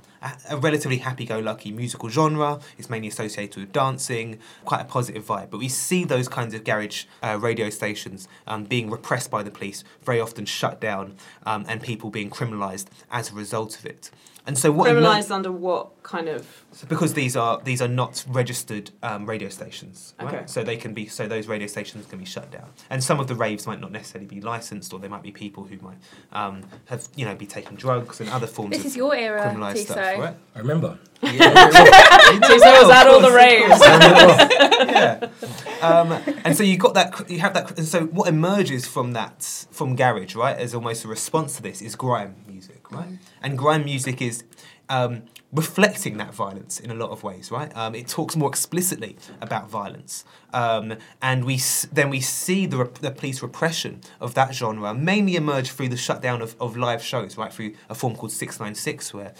[0.50, 2.60] a, relatively happy-go-lucky musical genre.
[2.78, 5.50] It's mainly associated with dancing, quite a positive vibe.
[5.50, 9.52] But we see those kinds of garage uh, radio stations um, being repressed by the
[9.52, 14.12] police, very often shut down, um, and people being criminalised as a result of it.
[14.48, 16.46] And so what emer- criminalized under what kind of?
[16.72, 20.34] so because these are these are not registered um, radio stations, right?
[20.34, 20.44] Okay.
[20.46, 23.28] So they can be so those radio stations can be shut down, and some of
[23.28, 25.98] the raves might not necessarily be licensed, or there might be people who might
[26.32, 29.42] um, have you know be taking drugs and other forms This of is your era,
[29.42, 30.36] criminalised stuff, right?
[30.56, 31.00] I remember.
[31.26, 31.32] So
[32.82, 33.80] was at all the raves.
[33.82, 35.30] yeah.
[35.82, 36.12] Um,
[36.44, 37.30] and so you got that.
[37.30, 37.78] You have that.
[37.78, 41.82] And so what emerges from that, from garage, right, as almost a response to this,
[41.82, 43.18] is grime music, right?
[43.42, 44.44] And grime music is.
[44.88, 47.76] Um, reflecting that violence in a lot of ways, right?
[47.78, 52.78] Um, it talks more explicitly about violence, um, and we s- then we see the,
[52.78, 57.02] rep- the police repression of that genre mainly emerge through the shutdown of, of live
[57.02, 57.54] shows, right?
[57.54, 59.34] Through a form called Six Nine Six, where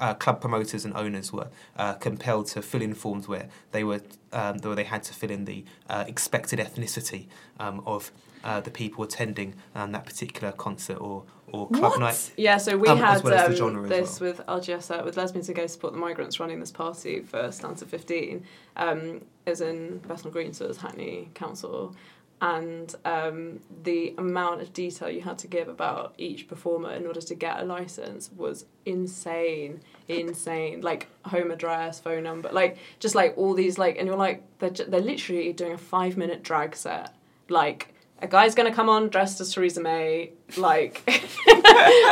[0.00, 4.00] uh, club promoters and owners were uh, compelled to fill in forms where they were
[4.32, 7.26] um, where they had to fill in the uh, expected ethnicity
[7.58, 8.12] um, of
[8.44, 12.00] uh, the people attending um, that particular concert or, or club What?
[12.00, 12.30] night.
[12.36, 14.30] Yeah, so we Um, as had well as the um, this well.
[14.30, 18.44] with LGSM, with Lesbians and Gays Support the Migrants running this party for Stansted 15.
[18.76, 21.94] Um, it was in Bethnal Green, so it was Hackney Council.
[22.42, 27.20] And um, the amount of detail you had to give about each performer in order
[27.20, 30.80] to get a license was insane, insane.
[30.80, 34.70] Like home address, phone number, like just like all these like, and you're like, they're,
[34.70, 37.14] ju- they're literally doing a five minute drag set.
[37.50, 40.98] Like a guy's gonna come on dressed as Theresa May, like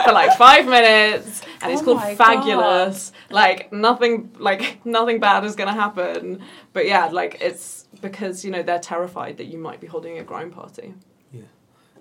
[0.04, 3.12] for like five minutes, and it's Oh called my Fabulous.
[3.30, 6.42] Like nothing, like nothing bad is gonna happen.
[6.72, 10.24] But yeah, like it's because you know they're terrified that you might be holding a
[10.24, 10.94] grime party.
[11.32, 11.42] Yeah,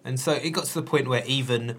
[0.03, 1.77] and so it got to the point where even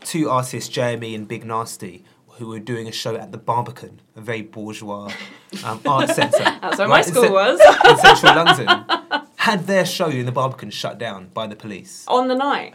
[0.00, 2.02] two artists, JME and Big Narstie,
[2.38, 5.10] who were doing a show at the Barbican, a very bourgeois
[5.64, 6.38] um, art centre.
[6.38, 10.26] That's where my right, in school cen- was in central London, had their show in
[10.26, 12.04] the Barbican shut down by the police.
[12.08, 12.74] on the night.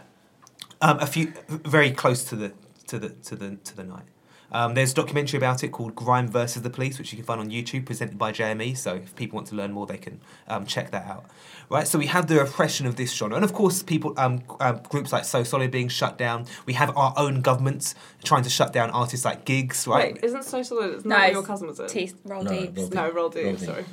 [0.80, 2.52] Um, a few very close to the
[2.88, 4.04] to the to the to the night.
[4.52, 7.40] Um, there's a documentary about it called Grime versus the Police, which you can find
[7.40, 8.76] on YouTube, presented by JME.
[8.76, 11.24] So if people want to learn more, they can um, check that out.
[11.70, 11.88] Right.
[11.88, 15.12] So we have the repression of this genre, and of course, people um, um, groups
[15.12, 16.44] like So Solid being shut down.
[16.66, 19.86] We have our own governments trying to shut down artists like Giggs.
[19.86, 20.14] Right.
[20.14, 20.94] Wait, isn't so solid?
[20.96, 21.88] It's No, not it's your cousin, was it?
[21.88, 22.76] T- roll No, deep.
[22.76, 23.44] roll no, roll deep.
[23.44, 23.60] Roll Deep.
[23.64, 23.84] Sorry.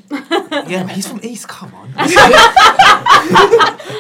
[0.70, 1.48] Yeah, but he's from East.
[1.48, 1.94] Come on.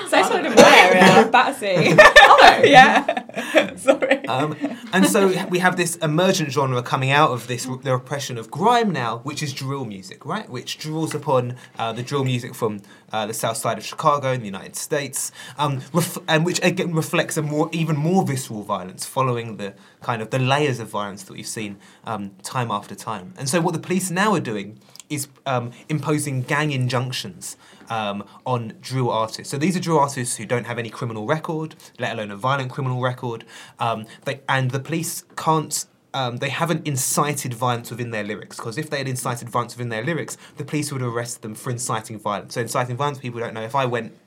[0.09, 1.95] So solid in my area, Battersea.
[1.97, 3.75] oh, yeah.
[3.77, 4.25] Sorry.
[4.27, 4.55] Um,
[4.91, 8.91] and so we have this emergent genre coming out of this the repression of grime
[8.91, 10.49] now, which is drill music, right?
[10.49, 14.41] Which draws upon uh, the drill music from uh, the south side of Chicago in
[14.41, 19.05] the United States, um, ref- and which again reflects a more even more visceral violence
[19.05, 23.33] following the kind of the layers of violence that we've seen um, time after time.
[23.37, 27.57] And so what the police now are doing is um, imposing gang injunctions
[27.89, 29.51] um, on drill artists.
[29.51, 32.71] So these are drill artists who don't have any criminal record, let alone a violent
[32.71, 33.43] criminal record,
[33.79, 35.85] um, they, and the police can't.
[36.13, 39.89] Um, they haven't incited violence within their lyrics because if they had incited violence within
[39.89, 42.55] their lyrics, the police would arrest them for inciting violence.
[42.55, 43.61] So inciting violence, people don't know.
[43.61, 44.17] If I went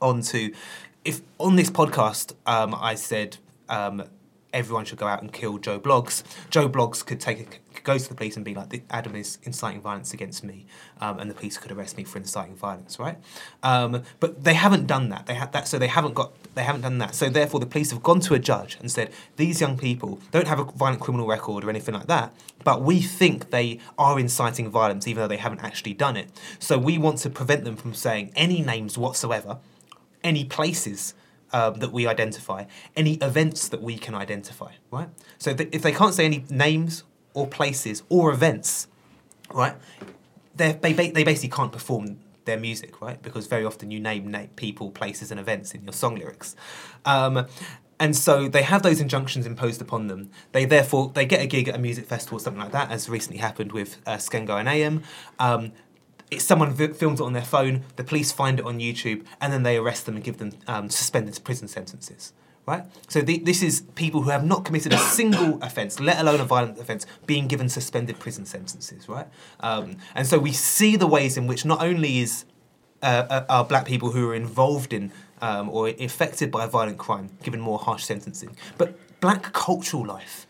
[0.00, 0.52] on to,
[1.04, 3.36] if on this podcast um, I said
[3.68, 4.04] um,
[4.54, 7.44] everyone should go out and kill Joe Bloggs, Joe Bloggs could take a,
[7.78, 10.66] could go to the police and be like, Adam is inciting violence against me,
[11.00, 13.16] um, and the police could arrest me for inciting violence, right?
[13.62, 15.26] Um, but they haven't done that.
[15.26, 17.14] They had that, so they haven't got they haven't done that.
[17.14, 20.48] So therefore, the police have gone to a judge and said these young people don't
[20.48, 24.70] have a violent criminal record or anything like that, but we think they are inciting
[24.70, 26.28] violence even though they haven't actually done it.
[26.58, 29.58] So we want to prevent them from saying any names whatsoever,
[30.22, 31.14] any places
[31.52, 32.64] um, that we identify,
[32.96, 35.08] any events that we can identify, right?
[35.38, 37.04] So th- if they can't say any names
[37.38, 38.88] or places or events,
[39.52, 39.76] right,
[40.56, 43.22] they they they basically can't perform their music, right?
[43.22, 46.56] Because very often you name na- people, places, and events in your song lyrics.
[47.04, 47.46] Um,
[48.00, 50.30] and so they have those injunctions imposed upon them.
[50.52, 53.08] They therefore they get a gig at a music festival or something like that, as
[53.08, 55.02] recently happened with uh, Skengdo and AM.
[55.38, 55.72] Um,
[56.38, 59.62] someone vi- films it on their phone, the police find it on YouTube, and then
[59.62, 62.32] they arrest them and give them um, suspended prison sentences.
[62.68, 62.84] Right?
[63.08, 66.44] So the, this is people who have not committed a single offence, let alone a
[66.44, 69.08] violent offence, being given suspended prison sentences.
[69.08, 69.26] Right?
[69.60, 72.44] Um, and so we see the ways in which not only is
[73.02, 77.30] uh, uh, are black people who are involved in um, or affected by violent crime
[77.42, 80.47] given more harsh sentencing, but black cultural life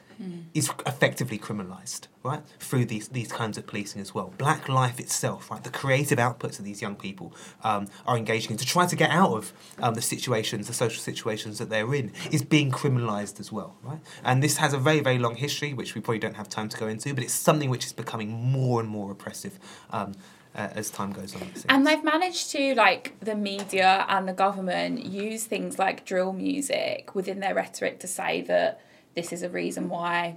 [0.52, 4.32] is effectively criminalised, right, through these, these kinds of policing as well.
[4.36, 8.56] Black life itself, right, the creative outputs of these young people um, are engaging in
[8.56, 12.10] to try to get out of um, the situations, the social situations that they're in,
[12.32, 14.00] is being criminalised as well, right?
[14.24, 16.76] And this has a very, very long history, which we probably don't have time to
[16.76, 19.58] go into, but it's something which is becoming more and more oppressive
[19.90, 20.14] um,
[20.54, 21.48] uh, as time goes on.
[21.68, 27.14] And they've managed to, like, the media and the government use things like drill music
[27.14, 28.80] within their rhetoric to say that
[29.18, 30.36] this is a reason why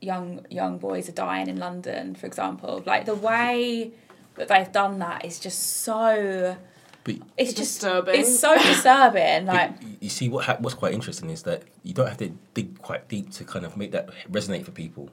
[0.00, 2.82] young young boys are dying in London, for example.
[2.86, 3.92] Like the way
[4.36, 6.56] that they've done that is just so.
[7.04, 8.18] But, It's just Disturbing.
[8.20, 9.44] It's so disturbing.
[9.44, 12.30] Like but you see, what ha- what's quite interesting is that you don't have to
[12.54, 15.10] dig quite deep to kind of make that resonate for people.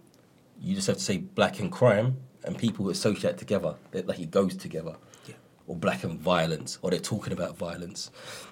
[0.58, 3.76] You just have to say black and crime, and people associate together.
[3.92, 4.96] That like it goes together.
[5.28, 5.36] Yeah.
[5.68, 8.10] Or black and violence, or they're talking about violence.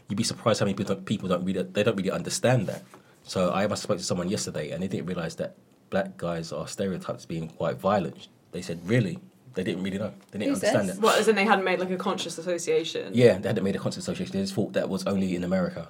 [0.09, 2.83] You'd be surprised how many people don't, people don't really they don't really understand that.
[3.29, 5.55] So I must spoke to someone yesterday, and they didn't realize that
[5.91, 8.27] black guys are stereotyped as being quite violent.
[8.53, 9.19] They said, really?
[9.53, 10.11] They didn't really know.
[10.31, 10.97] They didn't Who's understand this?
[10.97, 11.01] it.
[11.03, 13.11] What, as in they hadn't made like a conscious association?
[13.13, 14.33] Yeah, they hadn't made a conscious association.
[14.33, 15.89] They just thought that was only in America.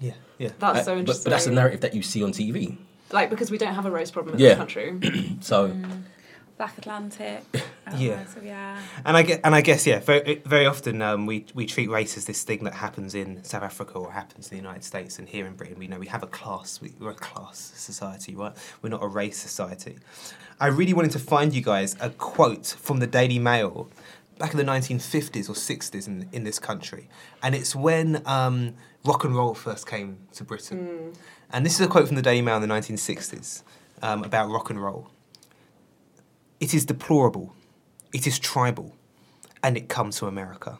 [0.00, 0.50] yeah, yeah.
[0.58, 1.24] That's Uh, so but, interesting.
[1.24, 2.76] but that's the narrative that you see on TV.
[3.10, 4.48] Like, because we don't have a race problem in Yeah.
[4.50, 5.36] this country.
[5.40, 5.72] So
[6.56, 7.44] Black Atlantic.
[7.98, 8.12] Yeah.
[8.12, 8.78] outlines of- yeah.
[9.04, 12.16] And I guess, and I guess, yeah, very, very often um, we, we treat race
[12.16, 15.28] as this thing that happens in South Africa or happens in the United States, and
[15.28, 16.80] here in Britain, we know we have a class.
[16.80, 18.54] We, we're a class society, right?
[18.80, 19.98] We're not a race society.
[20.58, 23.90] I really wanted to find you guys a quote from the Daily Mail
[24.38, 27.10] back in the 1950s or 60s in, in this country,
[27.42, 31.12] and it's when um, rock and roll first came to Britain.
[31.52, 33.62] And this is a quote from the Daily Mail in the 1960s
[34.02, 35.10] um, about rock and roll.
[36.64, 37.54] It is deplorable.
[38.14, 38.96] It is tribal.
[39.62, 40.78] And it comes to America.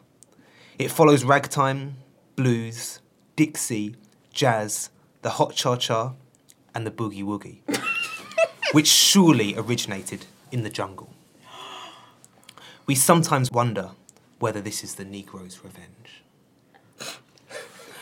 [0.79, 1.97] It follows ragtime,
[2.35, 3.01] blues,
[3.35, 3.95] Dixie,
[4.33, 4.89] jazz,
[5.21, 6.13] the hot cha cha,
[6.73, 7.59] and the boogie woogie,
[8.71, 11.13] which surely originated in the jungle.
[12.87, 13.91] We sometimes wonder
[14.39, 16.23] whether this is the Negro's revenge.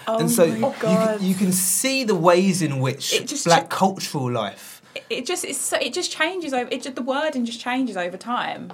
[0.07, 1.19] Oh and so my you, God.
[1.19, 4.72] can, you can see the ways in which It just black cha- cultural life
[5.09, 6.69] It- It just it's so, it just changes over.
[6.71, 8.71] It just the wording just changes over time.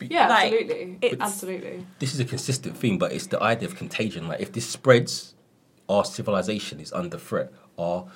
[0.00, 0.98] Yeah, Like, absolutely.
[1.02, 1.86] it's- absolutely.
[1.98, 4.28] this is a consistent theme, but it's the idea of contagion.
[4.28, 5.34] Like if this spreads,
[5.88, 7.52] our civilization is under threat.
[7.78, 8.06] Our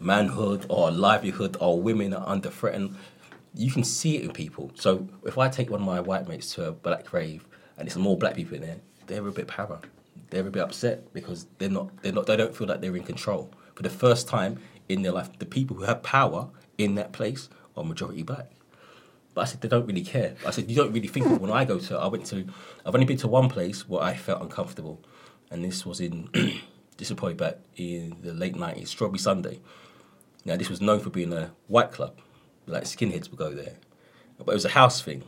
[0.00, 2.96] manhood, our livelihood, our women are under threat, and
[3.54, 4.70] you can see it in people.
[4.74, 7.96] So if I take one of my white mates to a black rave, and there's
[7.98, 9.80] more black people in there, they're a bit para.
[10.30, 11.90] They're a bit upset because they're not.
[12.02, 12.26] They're not.
[12.26, 13.50] They don't feel like they're in control.
[13.74, 16.48] For the first time in their life, the people who have power
[16.78, 18.50] in that place are majority black.
[19.34, 20.34] But I said they don't really care.
[20.46, 21.40] I said you don't really think.
[21.40, 22.46] When I go to, I went to.
[22.86, 25.04] I've only been to one place where I felt uncomfortable,
[25.50, 26.30] and this was in.
[26.96, 29.60] this was probably back in the late nineties, Strawberry Sunday.
[30.46, 32.18] Now, this was known for being a white club,
[32.66, 33.74] like skinheads would go there,
[34.38, 35.24] but it was a house thing.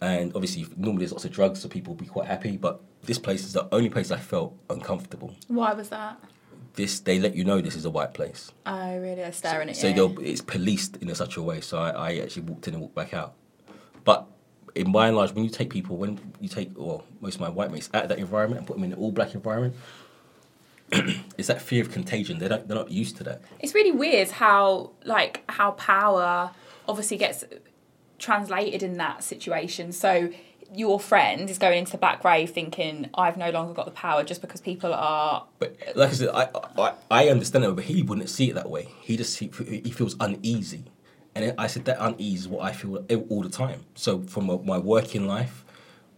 [0.00, 2.56] And obviously, normally there's lots of drugs, so people will be quite happy.
[2.56, 5.34] But this place is the only place I felt uncomfortable.
[5.48, 6.20] Why was that?
[6.74, 8.50] This they let you know this is a white place.
[8.66, 9.14] Oh, really?
[9.16, 9.94] They're staring at So you.
[9.94, 11.60] they'll, it's policed in a such a way.
[11.60, 13.34] So I, I actually walked in and walked back out.
[14.04, 14.26] But
[14.74, 17.48] in by and large, when you take people, when you take, or most of my
[17.48, 19.76] white mates out of that environment and put them in an all black environment,
[21.38, 22.38] it's that fear of contagion.
[22.40, 23.40] They don't, they're not used to that.
[23.60, 26.50] It's really weird how like how power
[26.88, 27.44] obviously gets
[28.18, 29.92] translated in that situation.
[29.92, 30.30] So
[30.72, 34.24] your friend is going into the back grave thinking I've no longer got the power
[34.24, 36.48] just because people are But like I said, I,
[36.78, 38.88] I, I understand it, but he wouldn't see it that way.
[39.00, 39.50] He just he,
[39.84, 40.84] he feels uneasy,
[41.34, 43.84] and I said that unease is what I feel all the time.
[43.94, 45.64] So from my working life,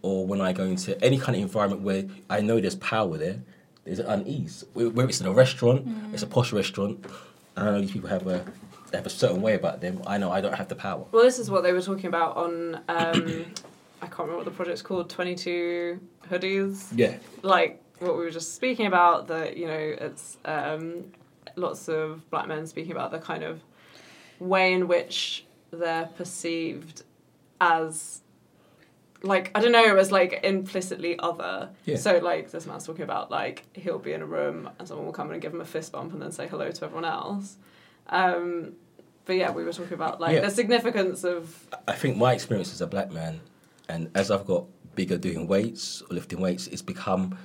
[0.01, 3.41] or when I go into any kind of environment where I know there's power there,
[3.83, 4.65] there's an unease.
[4.73, 7.05] Whether it's in a restaurant, it's a posh restaurant.
[7.55, 8.45] I know these people have a
[8.91, 10.01] they have a certain way about them.
[10.07, 11.05] I know I don't have the power.
[11.11, 12.79] Well, this is what they were talking about on.
[12.87, 13.45] Um,
[14.01, 15.09] I can't remember what the project's called.
[15.09, 16.85] Twenty two hoodies.
[16.95, 17.17] Yeah.
[17.41, 19.27] Like what we were just speaking about.
[19.27, 21.11] That you know, it's um,
[21.55, 23.61] lots of black men speaking about the kind of
[24.39, 27.03] way in which they're perceived
[27.59, 28.21] as
[29.23, 31.69] like I don't know, as like implicitly other.
[31.85, 31.95] Yeah.
[31.97, 35.13] So like this man's talking about like he'll be in a room and someone will
[35.13, 37.57] come in and give him a fist bump and then say hello to everyone else.
[38.09, 38.73] Um,
[39.25, 40.41] but yeah, we were talking about like Yeah.
[40.41, 43.39] the significance of I think my experience as a black man,
[43.89, 44.65] and as I've got
[44.95, 47.37] bigger doing weights or lifting weights, it's become,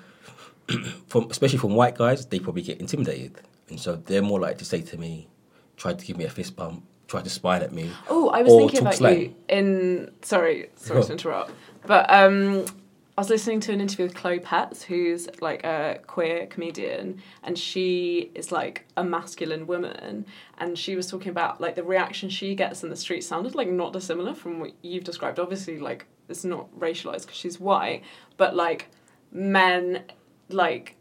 [1.07, 4.65] from especially from white guys, they probably get intimidated, and so they're more likely to
[4.65, 5.29] say to me,
[5.77, 8.53] "Try to give me a fist bump, try to spine at me." Oh, I was
[8.55, 9.21] thinking about slang.
[9.21, 10.11] you in.
[10.23, 11.53] Sorry, sorry to interrupt,
[11.87, 12.65] but um,
[13.17, 17.59] I was listening to an interview with Chloe Petts, who's like a queer comedian, and
[17.59, 20.25] she is like a masculine woman,
[20.57, 23.69] and she was talking about like the reaction she gets in the street sounded like
[23.69, 25.39] not dissimilar from what you've described.
[25.39, 28.03] Obviously, like it's not racialized because she's white,
[28.37, 28.89] but like
[29.31, 30.03] men
[30.49, 30.97] like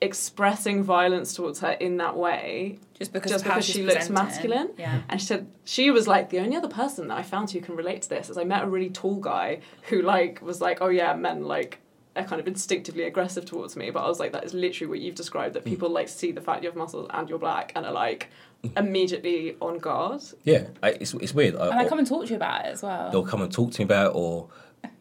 [0.00, 4.70] expressing violence towards her in that way just because just because she looks masculine.
[4.78, 5.00] Yeah.
[5.08, 7.74] And she said she was like the only other person that I found who can
[7.74, 10.88] relate to this is I met a really tall guy who like was like, oh
[10.88, 11.80] yeah, men like
[12.16, 13.90] are kind of instinctively aggressive towards me.
[13.90, 15.54] But I was like, that is literally what you've described.
[15.54, 15.70] That hmm.
[15.70, 18.30] people like see the fact you have muscles and you're black and are like
[18.76, 20.22] immediately on guard.
[20.44, 21.56] Yeah, I, it's it's weird.
[21.56, 23.10] I- And I or- come and talk to you about it as well.
[23.10, 24.48] they'll come and talk to me about it, or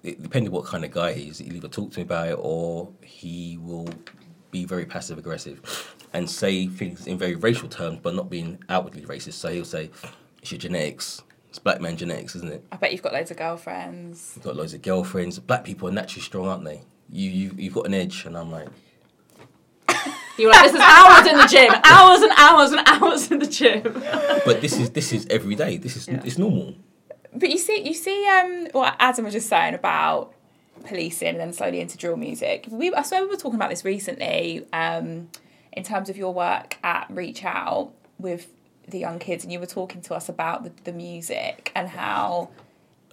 [0.03, 2.38] it, depending what kind of guy he is, he'll either talk to me about it
[2.39, 3.89] or he will
[4.51, 9.03] be very passive aggressive and say things in very racial terms, but not being outwardly
[9.03, 9.34] racist.
[9.34, 9.89] So he'll say,
[10.41, 11.22] "It's your genetics.
[11.49, 12.66] It's black man genetics, isn't it?
[12.72, 14.34] I bet you've got loads of girlfriends.
[14.36, 15.38] You've got loads of girlfriends.
[15.38, 16.82] Black people are naturally strong, aren't they?
[17.14, 18.68] You you you've got an edge." And I'm like,
[20.38, 23.45] You're like, this is hours in the gym, hours and hours and hours in the
[23.47, 23.84] gym.
[24.45, 25.78] "But this is this is every day.
[25.78, 26.22] This is Yeah.
[26.26, 26.74] it's normal."
[27.36, 30.34] But you see, you see, um, what Adam was just saying about
[30.86, 32.66] policing and then slowly into drill music.
[32.70, 35.30] We, I swear, we were talking about this recently, um,
[35.72, 38.47] in terms of your work at Reach Out with
[38.88, 42.49] the young kids, and you were talking to us about the, the music and how
[42.51, 42.62] Like,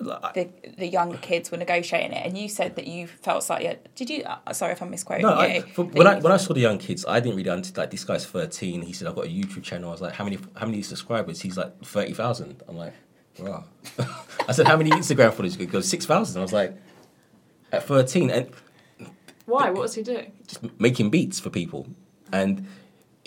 [0.01, 0.49] the
[0.79, 3.77] the younger kids were negotiating it, and you said that you felt slightly.
[3.95, 4.25] Did you?
[4.25, 5.41] Uh, sorry if I'm misquoting No, you.
[5.41, 7.79] I, from, that when I when I saw the young kids, I didn't really understand.
[7.79, 8.83] Like this guy's thirteen.
[8.83, 9.91] He said I've got a YouTube channel.
[9.91, 11.41] I was like, how many how many subscribers?
[11.41, 12.63] He's like thirty thousand.
[12.69, 12.95] I'm like,
[13.39, 13.65] wow.
[14.49, 15.55] I said, how many Instagram followers?
[15.57, 16.39] He goes six thousand.
[16.39, 16.77] I was like,
[17.73, 18.51] at thirteen, and
[19.47, 19.71] Why?
[19.71, 20.33] What was he doing?
[20.47, 21.87] just making beats for people,
[22.33, 22.67] and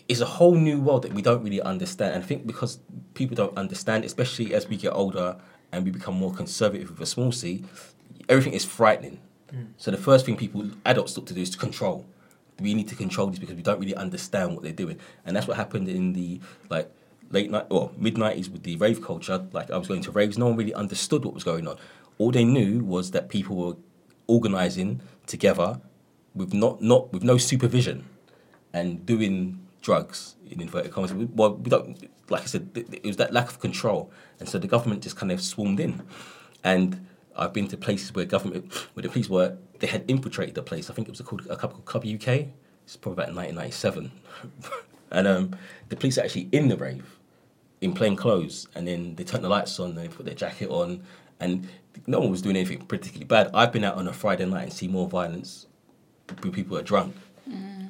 [0.08, 2.16] it's a whole new world that we don't really understand.
[2.16, 2.80] And I think because
[3.14, 5.38] people don't understand, especially as we get older
[5.74, 7.66] and we become more conservative with a small c,
[8.30, 9.20] everything is frightening.
[9.50, 9.64] Hmm.
[9.78, 12.06] So the first thing people adults look to do is to control.
[12.60, 15.48] We need to control this because we don't really understand what they're doing, and that's
[15.48, 16.90] what happened in the like
[17.32, 19.46] late night or mid nineties with the rave culture.
[19.52, 21.78] Like I was going to raves, no one really understood what was going on.
[22.20, 23.76] All they knew was that people were
[24.28, 25.82] organizing together
[26.36, 28.06] with not not with no supervision
[28.72, 31.14] and doing drugs in inverted commas.
[31.14, 34.10] We- Well, we don't like I said, it was that lack of control,
[34.40, 36.02] and so the government just kind of swarmed in.
[36.64, 37.06] And
[37.36, 40.90] I've been to places where government, where the police were, they had infiltrated the place.
[40.90, 42.48] I think it was called a couple called Club UK.
[42.86, 44.12] It's probably about 1997,
[45.12, 45.56] and um,
[45.90, 47.20] the police are actually in the rave,
[47.82, 51.04] in plain clothes, and then they turn the lights on, they put their jacket on,
[51.40, 51.68] and
[52.08, 53.52] no one was doing anything particularly bad.
[53.54, 55.68] I've been out on a Friday night and see more violence
[56.42, 57.16] when people are drunk,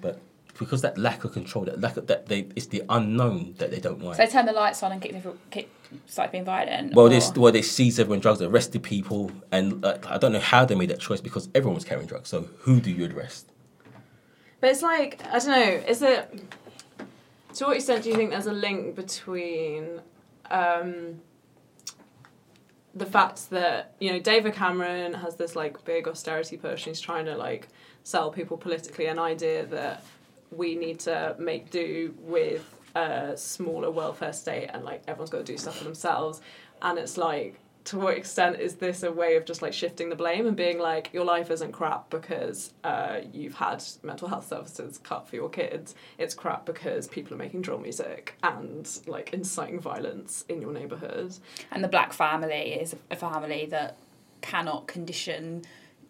[0.01, 0.19] but
[0.63, 3.79] because that lack of control, that lack of that they, it's the unknown that they
[3.79, 4.17] don't like.
[4.17, 5.71] so they turn the lights on and kicked, every- kicked
[6.07, 6.93] started being violent.
[6.93, 10.39] Well, or- they well they seized everyone drugs, arrested people, and uh, I don't know
[10.39, 12.29] how they made that choice because everyone was carrying drugs.
[12.29, 13.51] So who do you arrest?
[14.59, 15.83] But it's like I don't know.
[15.87, 16.41] Is it?
[17.55, 20.01] To what extent do you think there's a link between
[20.49, 21.21] um,
[22.95, 27.01] the fact that you know David Cameron has this like big austerity push, and he's
[27.01, 27.67] trying to like
[28.03, 30.03] sell people politically an idea that
[30.55, 35.43] we need to make do with a smaller welfare state, and like everyone's got to
[35.43, 36.41] do stuff for themselves,
[36.81, 40.15] and it's like to what extent is this a way of just like shifting the
[40.15, 44.97] blame and being like your life isn't crap because uh, you've had mental health services
[44.99, 45.93] cut for your kids.
[46.17, 51.35] It's crap because people are making drill music and like inciting violence in your neighborhood.
[51.71, 53.97] And the black family is a family that
[54.41, 55.63] cannot condition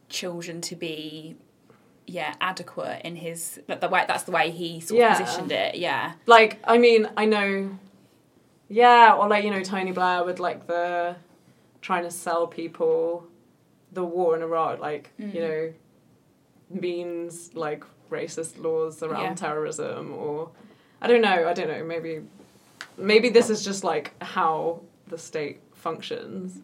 [0.09, 1.35] children to be
[2.07, 5.13] yeah adequate in his that the way that's the way he sort Yeah.
[5.13, 7.77] of positioned it yeah like i mean i know
[8.69, 11.15] yeah or like you know tony blair with like the
[11.81, 13.25] trying to sell people
[13.93, 15.73] the war in iraq like you know
[16.69, 19.33] means like racist laws around Yeah.
[19.35, 20.49] terrorism or
[21.01, 22.21] i don't know i don't know maybe
[22.97, 26.59] maybe this is just like how the state functions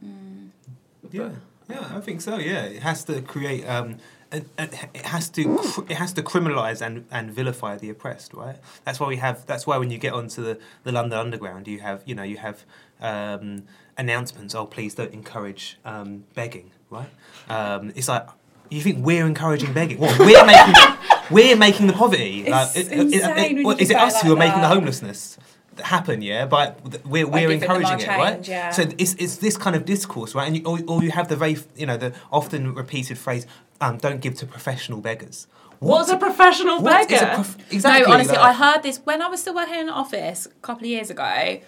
[1.12, 1.32] Yeah,
[1.70, 2.38] yeah, I think so.
[2.38, 3.64] Yeah, it has to create.
[3.66, 3.98] Um, a, a,
[4.32, 5.86] it has to.
[5.90, 8.34] It has to criminalize and, and vilify the oppressed.
[8.34, 8.58] Right.
[8.86, 9.46] That's why we have.
[9.46, 12.04] That's why when you get onto the, the London Underground, you have.
[12.06, 12.64] You know, you have
[13.02, 13.64] um,
[13.98, 14.54] announcements.
[14.56, 16.72] Oh, please don't encourage um, begging.
[16.90, 17.10] Right.
[17.50, 18.28] Um, it's like
[18.70, 19.98] you think we're encouraging begging.
[20.00, 20.76] What we're making.
[21.32, 22.44] we're making the poverty.
[22.48, 24.50] It's it- it- insane when you what- is it say it us who are like
[24.50, 25.38] making the homelessness?
[25.82, 28.70] happen yeah but we're, we're encouraging it right yeah.
[28.70, 30.48] so it's, it's this kind of discourse, right?
[30.48, 33.46] And you, or, or you have the very, you know, the often repeated phrase,
[33.82, 35.48] um, "Don't give to professional beggars."
[35.80, 38.06] what's a professional what is beggar a prof- exactly?
[38.06, 40.50] no honestly like- i heard this when i was still working in an office a
[40.62, 41.60] couple of years ago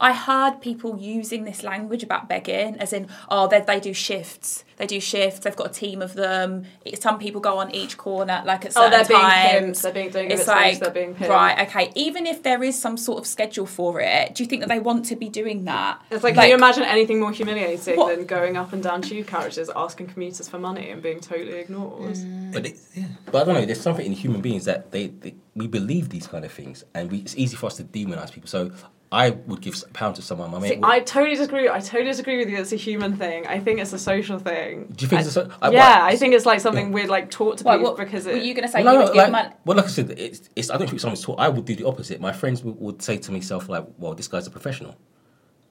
[0.00, 4.64] I heard people using this language about begging, as in, oh, they, they do shifts.
[4.78, 5.40] They do shifts.
[5.40, 6.64] They've got a team of them.
[6.86, 9.50] It, some people go on each corner, like at Oh, certain they're being times.
[9.60, 9.82] pimps.
[9.82, 11.28] They're being don't it's it space, like they're being pimps.
[11.28, 11.92] right, okay.
[11.94, 14.80] Even if there is some sort of schedule for it, do you think that they
[14.80, 16.00] want to be doing that?
[16.10, 19.26] It's like, can you imagine anything more humiliating What- than going up and down tube
[19.26, 22.14] carriages asking commuters for money and being totally ignored?
[22.14, 22.52] Mm.
[22.54, 23.04] But, It- yeah.
[23.26, 23.66] but I don't know.
[23.66, 27.10] There's something in human beings that they, they we believe these kind of things, and
[27.12, 28.48] we, it's easy for us to demonize people.
[28.48, 28.70] So
[29.12, 30.52] I would give a pound to someone.
[30.52, 30.68] My mate.
[30.68, 31.68] See, would- I totally disagree.
[31.68, 32.58] I totally disagree with you.
[32.58, 33.44] It's a human thing.
[33.46, 34.86] I think it's a social thing.
[34.94, 37.08] Do you think I- it's a so- yeah, what- I think it's like something we're
[37.08, 39.04] like taught to Why, be what, because were you going to say Well, you no,
[39.06, 39.48] would give like, money?
[39.64, 41.40] well, like I said, it's, it's I don't think someone's taught.
[41.40, 42.20] I would do the opposite.
[42.20, 44.96] My friends would, would say to myself like, "Well, this guy's a professional,"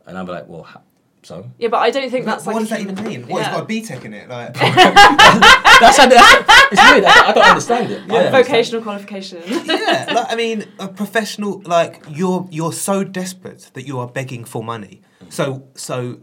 [0.06, 0.82] and I'd be like, "Well, ha-
[1.24, 2.62] so." yeah, but I don't think that's what like.
[2.64, 3.28] does that even mean?
[3.28, 3.54] What, it's yeah.
[3.56, 4.30] got a BTEC in it?
[4.30, 4.54] Like,
[5.80, 7.06] That's, how, that's it's weird.
[7.06, 8.04] I, I don't understand it.
[8.04, 8.46] I don't understand.
[8.48, 9.42] vocational qualification.
[9.48, 14.44] yeah, like, I mean, a professional like you're you're so desperate that you are begging
[14.44, 15.02] for money.
[15.30, 16.20] So so.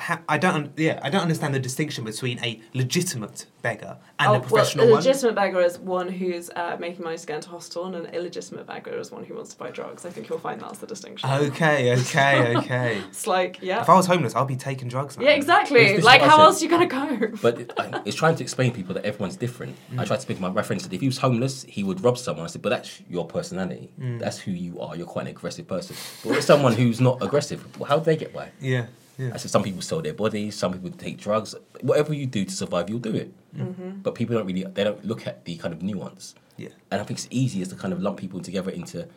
[0.00, 4.30] Ha- I don't, un- yeah, I don't understand the distinction between a legitimate beggar and
[4.30, 5.04] oh, a professional well, a one.
[5.04, 8.66] legitimate beggar is one who's uh, making money to get into hospital, and an illegitimate
[8.66, 10.06] beggar is one who wants to buy drugs.
[10.06, 11.28] I think you'll find that's the distinction.
[11.28, 13.02] Okay, okay, okay.
[13.08, 15.16] It's like, yeah, if I was homeless, I'd be taking drugs.
[15.18, 15.26] man.
[15.26, 15.80] yeah, exactly.
[15.84, 17.28] This- this like, how else are you gonna go?
[17.42, 19.76] But it, I, it's trying to explain to people that everyone's different.
[19.98, 22.16] I tried to speak to my, reference that if he was homeless, he would rob
[22.18, 22.44] someone.
[22.44, 23.90] I said, but that's your personality.
[23.98, 24.96] That's who you are.
[24.96, 25.94] You're quite an aggressive person.
[26.24, 28.50] But with someone who's not aggressive, well, how do they get by?
[28.60, 28.86] Yeah,
[29.20, 29.30] yeah.
[29.34, 31.54] I said some people sell their bodies, some people take drugs.
[31.82, 33.32] Whatever you do to survive, you'll do it.
[33.54, 33.64] Mm-hmm.
[33.64, 33.90] Mm-hmm.
[34.00, 36.34] But people don't really they don't look at the kind of nuance.
[36.56, 36.68] Yeah.
[36.90, 39.08] And I think it's easiest to kind of lump people together into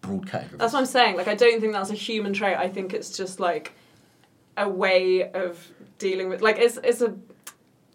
[0.00, 0.58] broad categories.
[0.58, 1.16] That's what I'm saying.
[1.16, 2.56] Like, I don't think that's a human trait.
[2.56, 3.72] I think it's just like
[4.56, 6.42] a way of dealing with.
[6.42, 7.14] Like, it's it's a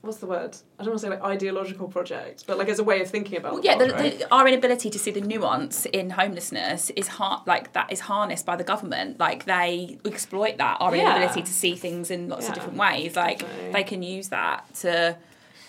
[0.02, 0.56] what's the word?
[0.78, 3.38] I don't want to say like ideological project, but like as a way of thinking
[3.38, 3.54] about.
[3.54, 4.20] Well, yeah, the, right?
[4.20, 8.46] the, our inability to see the nuance in homelessness is har- like that is harnessed
[8.46, 9.20] by the government.
[9.20, 11.10] Like they exploit that our Yeah.
[11.16, 13.16] inability to see things in lots of different ways.
[13.16, 13.72] Like definitely.
[13.74, 15.18] they can use that to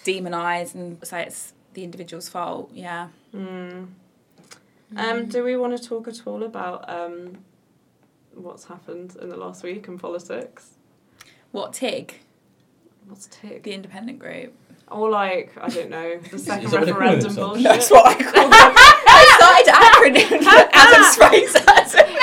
[0.04, 2.70] demonize and say it's the individual's fault.
[2.72, 3.08] Yeah.
[4.96, 7.38] Um, do we want to talk at all about um,
[8.34, 10.70] what's happened in the last week in politics?
[11.52, 12.20] What TIG,
[13.10, 13.62] What's TIG?
[13.64, 14.54] the independent group?
[14.88, 17.62] Or like I don't know the second what referendum themselves?
[17.62, 17.90] bullshit.
[17.90, 18.74] what I call them.
[19.12, 20.42] I started acronym
[20.72, 21.54] Adam's phrases.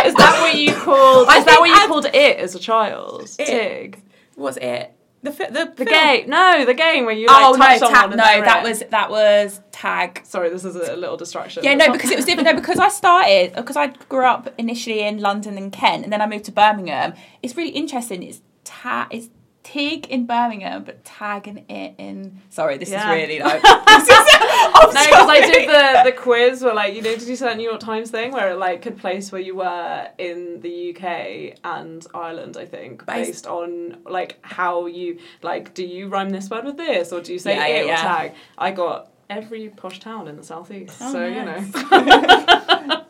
[0.06, 1.28] Is that what you called?
[1.30, 3.30] I Is that what you Ad- called it as a child?
[3.40, 3.46] It.
[3.46, 4.02] TIG.
[4.36, 4.94] What's it?
[5.24, 6.30] The fi- the, The game?
[6.30, 8.70] No, the game where you like Oh touch no, someone ta- no, that it.
[8.70, 10.22] was that was tag.
[10.26, 11.64] Sorry, this is a little distraction.
[11.64, 12.48] Yeah, no, because it was different.
[12.48, 16.22] No, because I started because I grew up initially in London and Kent, and then
[16.22, 17.14] I moved to Birmingham.
[17.42, 18.22] It's really interesting.
[18.24, 19.30] It's ta it's
[19.72, 22.40] Tig in Birmingham, but tag and it in.
[22.50, 23.12] Sorry, this Yeah.
[23.12, 23.62] is really like.
[23.62, 27.28] this is, I'm No, because I did the, the quiz where like you know did
[27.28, 30.08] you see that New York Times thing where it like could place where you were
[30.18, 36.08] in the UK and Ireland I think Based- on like how you like do you
[36.08, 38.72] rhyme this word with this or do you say Yeah, it yeah, or tag I
[38.72, 41.68] got every posh town in the southeast Oh, so nice.
[41.68, 42.64] you know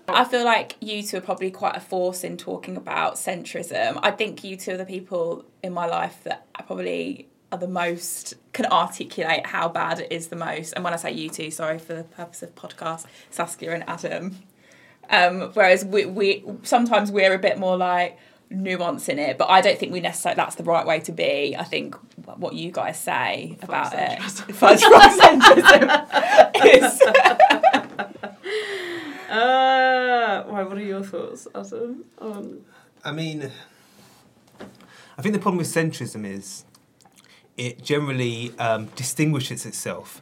[0.09, 3.99] I feel like you two are probably quite a force in talking about centrism.
[4.01, 7.67] I think you two are the people in my life that I probably are the
[7.67, 10.73] most can articulate how bad it is the most.
[10.73, 14.37] And when I say you two, sorry for the purpose of podcast, Saskia and Adam.
[15.09, 18.17] Um, whereas we, we sometimes we're a bit more like
[18.49, 21.55] nuance in it, but I don't think we necessarily that's the right way to be.
[21.57, 21.95] I think
[22.25, 25.91] what you guys say about it, fudge centrism,
[26.65, 27.01] is
[29.29, 30.63] Uh, why?
[30.63, 32.05] What are your thoughts, Adam?
[32.19, 32.61] On
[33.03, 33.51] I mean,
[35.17, 36.65] I think the problem with centrism is
[37.57, 40.21] it generally um, distinguishes itself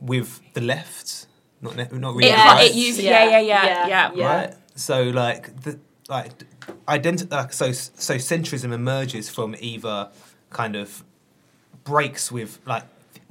[0.00, 1.26] with the left,
[1.60, 2.54] not ne- not really Yeah.
[2.54, 3.88] right, it uses yeah yeah yeah yeah.
[3.88, 4.12] Yeah.
[4.14, 4.26] Yeah.
[4.36, 4.54] right?
[4.74, 5.78] So like the
[6.08, 6.32] like
[6.86, 10.10] identi- like so so centrism emerges from either
[10.50, 11.04] kind of
[11.84, 12.84] breaks with like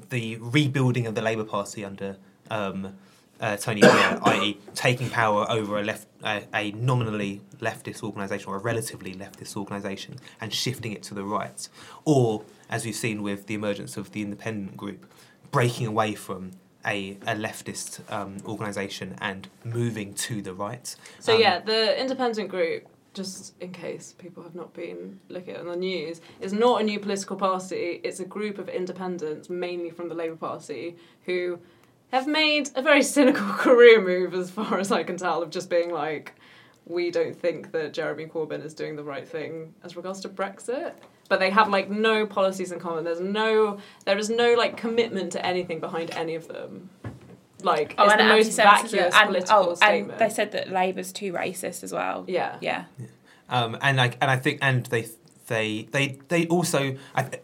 [0.09, 2.17] the rebuilding of the Labour Party under
[2.49, 2.95] um,
[3.39, 8.55] uh, Tony Blair, i.e., taking power over a left a, a nominally leftist organisation or
[8.55, 11.67] a relatively leftist organisation and shifting it to the right,
[12.03, 15.05] or as we've seen with the emergence of the independent group,
[15.51, 16.51] breaking away from
[16.85, 20.95] a, a leftist um, organisation and moving to the right.
[21.19, 25.65] So Um, yeah, the independent group, just in case people have not been looking at
[25.65, 28.01] the news, is not a new political party.
[28.03, 31.59] It's a group of independents, mainly from the Labour Party, who
[32.11, 35.69] have made a very cynical career move, as far as I can tell, of just
[35.69, 36.33] being like,
[36.85, 40.93] we don't think that Jeremy Corbyn is doing the right thing as regards to Brexit.
[41.27, 43.03] But they have like no policies in common.
[43.03, 46.89] There's no, there is no like commitment to anything behind any of them.
[47.63, 50.11] Like it's the most vacuous and, political oh, statement.
[50.11, 52.25] and they said that Labour's too racist as well.
[52.27, 52.57] yeah.
[52.61, 52.85] Yeah.
[53.49, 55.07] Um, and like, and I think and they
[55.47, 56.95] they they they also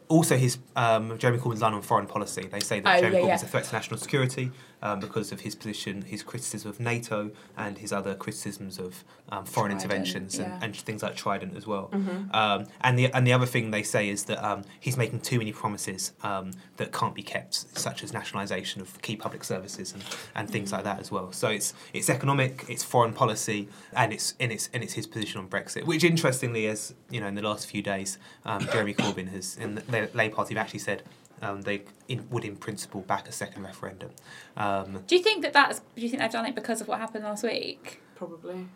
[0.07, 2.47] also his um, Jeremy Corbyn's line on foreign policy.
[2.47, 3.47] They say that Oh, Jeremy yeah, Corbyn's yeah.
[3.47, 4.51] a threat to national security
[4.81, 9.45] um, because of his position, his criticism of NATO, and his other criticisms of um,
[9.45, 10.59] foreign Trident, interventions and, yeah.
[10.61, 11.89] and things like Trident as well.
[11.91, 12.35] Mm-hmm.
[12.35, 15.37] Um, and the and the other thing they say is that um, he's making too
[15.37, 20.03] many promises um, that can't be kept, such as nationalisation of key public services and,
[20.35, 21.31] and things like that as well.
[21.31, 25.39] So it's it's economic, it's foreign policy, and it's and it's and it's his position
[25.39, 25.85] on Brexit.
[25.85, 29.75] Which interestingly, as you know, in the last few days, um, Jeremy Corbyn has in
[29.75, 31.03] the Labour Party have actually said.
[31.41, 34.11] Um, they in, would, in principle, back a second referendum.
[34.55, 35.79] Um, Do you think that that's?
[35.95, 38.01] Do you think they've done it because of what happened last week?
[38.15, 38.67] Probably.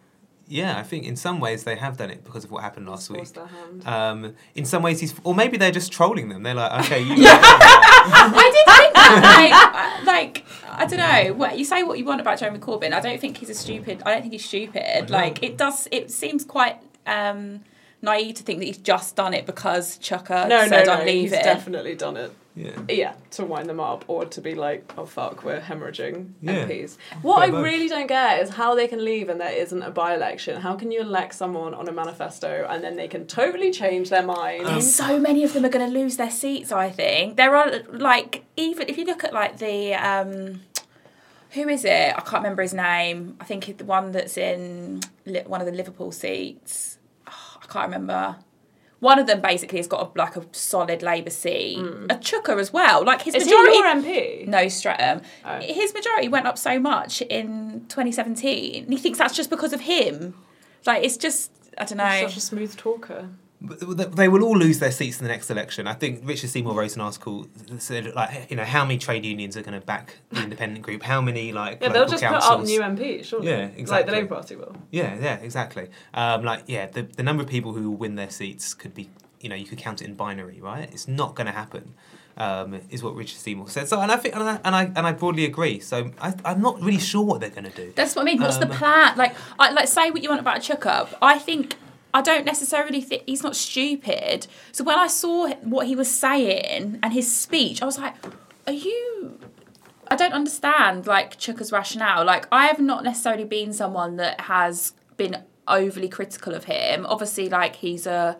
[0.47, 3.09] yeah, I think in some ways they have done it because of what happened last
[3.11, 3.27] week.
[3.33, 3.87] Their hand.
[3.87, 6.41] Um, in some ways, he's, or maybe they're just trolling them.
[6.43, 7.15] They're like, okay, you.
[7.17, 10.01] I did think that.
[10.05, 11.33] Like, like I don't know.
[11.35, 12.93] What you say what you want about Jeremy Corbyn.
[12.93, 14.01] I don't think he's a stupid.
[14.05, 15.09] I don't think he's stupid.
[15.09, 15.87] Like it does.
[15.91, 17.61] It seems quite um,
[18.01, 20.93] naive to think that he's just done it because Chuka no, no, said no.
[20.93, 21.21] I'm leaving.
[21.21, 22.31] He's definitely done it.
[22.55, 22.71] Yeah.
[22.89, 26.65] Yeah, to wind them up, or to be like, oh fuck, we're hemorrhaging Yeah.
[26.65, 26.97] MPs.
[27.21, 27.65] What I Bit of both.
[27.65, 30.61] really don't get is how they can leave and there isn't a by-election.
[30.61, 34.23] How can you elect someone on a manifesto and then they can totally change their
[34.23, 34.65] mind?
[34.65, 36.71] There's so many of them are going to lose their seats.
[36.71, 40.61] I think there are like even if you look at like the um,
[41.51, 42.13] who is it?
[42.17, 43.37] I can't remember his name.
[43.39, 45.01] I think the one that's in
[45.45, 46.97] one of the Liverpool seats.
[47.27, 48.37] Oh, I can't remember.
[48.99, 51.77] One of them basically has got a, like a solid Labour seat.
[51.77, 52.05] Mm.
[52.05, 53.03] A Chuka as well.
[53.03, 53.73] Like his is majority.
[53.73, 54.47] your MP?
[54.47, 55.21] no, Streatham.
[55.43, 55.73] Um, oh.
[55.73, 58.89] His majority went up so much in 2017.
[58.89, 60.33] He thinks that's just because of him.
[60.85, 62.05] Like it's just I don't know.
[62.05, 63.29] He's such a smooth talker.
[63.67, 65.87] But th- they will all lose their seats in the next election.
[65.87, 69.25] I think Richard Seymour wrote an article that said, like, you know, how many trade
[69.25, 71.03] unions are going to back the independent group?
[71.03, 72.43] How many, like, Yeah, they'll just councils?
[72.49, 73.47] put up new MPs, surely.
[73.49, 73.87] Yeah, exactly.
[73.89, 74.75] Like the Labour Party will.
[74.91, 75.89] Yeah, yeah, exactly.
[76.13, 79.09] Um, like, yeah, the, the number of people who will win their seats could be,
[79.41, 80.89] you know, you could count it in binary, right?
[80.91, 81.93] It's not going to happen,
[82.37, 83.87] um, is what Richard Seymour said.
[83.87, 85.79] So, and I think, and I, and I, and I broadly agree.
[85.79, 87.93] So, I, I'm not really sure what they're going to do.
[87.95, 88.41] That's what I mean.
[88.41, 89.17] What's the Um, plan?
[89.17, 91.13] Like, I, like say what you want about a Chuck Up.
[91.21, 91.75] I think
[92.15, 94.47] I don't necessarily think he's not stupid.
[94.71, 98.15] So when I saw what he was saying and his speech, I was like,
[98.65, 99.37] "Are you?"
[100.07, 102.23] I don't understand like Chuka's rationale.
[102.23, 107.05] Like, I have not necessarily been someone that has been overly critical of him.
[107.05, 108.37] Obviously, like he's a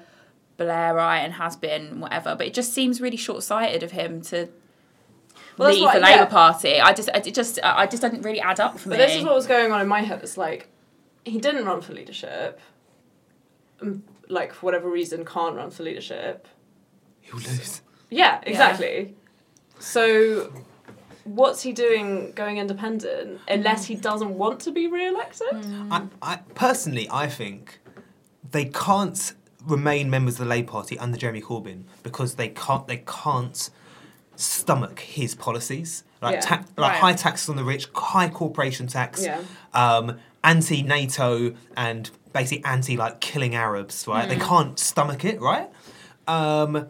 [0.58, 4.48] Blairite and has been whatever, but it just seems really short-sighted of him to.
[5.58, 6.16] Well, leave what- the yeah.
[6.18, 6.80] Labour Party.
[6.80, 9.06] I just, it just, I just didn't really add up for But me.
[9.06, 10.22] this is what was going on in my head.
[10.24, 10.70] It's like
[11.26, 12.60] he didn't run for leadership.
[14.28, 16.48] Like for whatever reason, can't run for leadership.
[17.22, 17.82] He'll lose.
[18.10, 19.16] Yeah, exactly.
[19.80, 20.52] So,
[21.26, 25.48] what's he doing going independent unless he doesn't want to be re-elected?
[25.92, 27.80] I, I personally, I think
[28.52, 29.34] they can't
[29.66, 33.70] remain members of the Labour Party under Jeremy Corbyn because they can't they can't
[34.36, 37.00] stomach his policies like Yeah, ta- like right.
[37.02, 39.42] high taxes on the rich, high corporation tax, Yeah.
[39.74, 44.30] um, anti NATO and basically anti like killing Arabs, right?
[44.30, 45.70] They can't stomach it, right?
[46.28, 46.88] Um,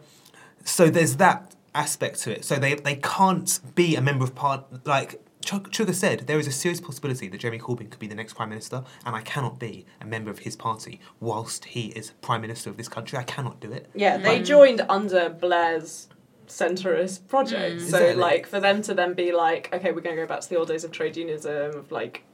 [0.64, 2.44] so there's that aspect to it.
[2.44, 5.20] So they they can't be a member of part like.
[5.44, 8.34] Chug- Sugar said there is a serious possibility that Jeremy Corbyn could be the next
[8.34, 12.40] prime minister, and I cannot be a member of his party whilst he is prime
[12.40, 13.16] minister of this country.
[13.16, 13.88] I cannot do it.
[13.94, 16.08] Yeah, they joined under Blair's
[16.48, 17.80] centrist project.
[17.80, 18.14] So, Exactly.
[18.16, 20.56] like, for them to then be like, okay, we're going to go back to the
[20.56, 22.24] old days of trade unionism, of like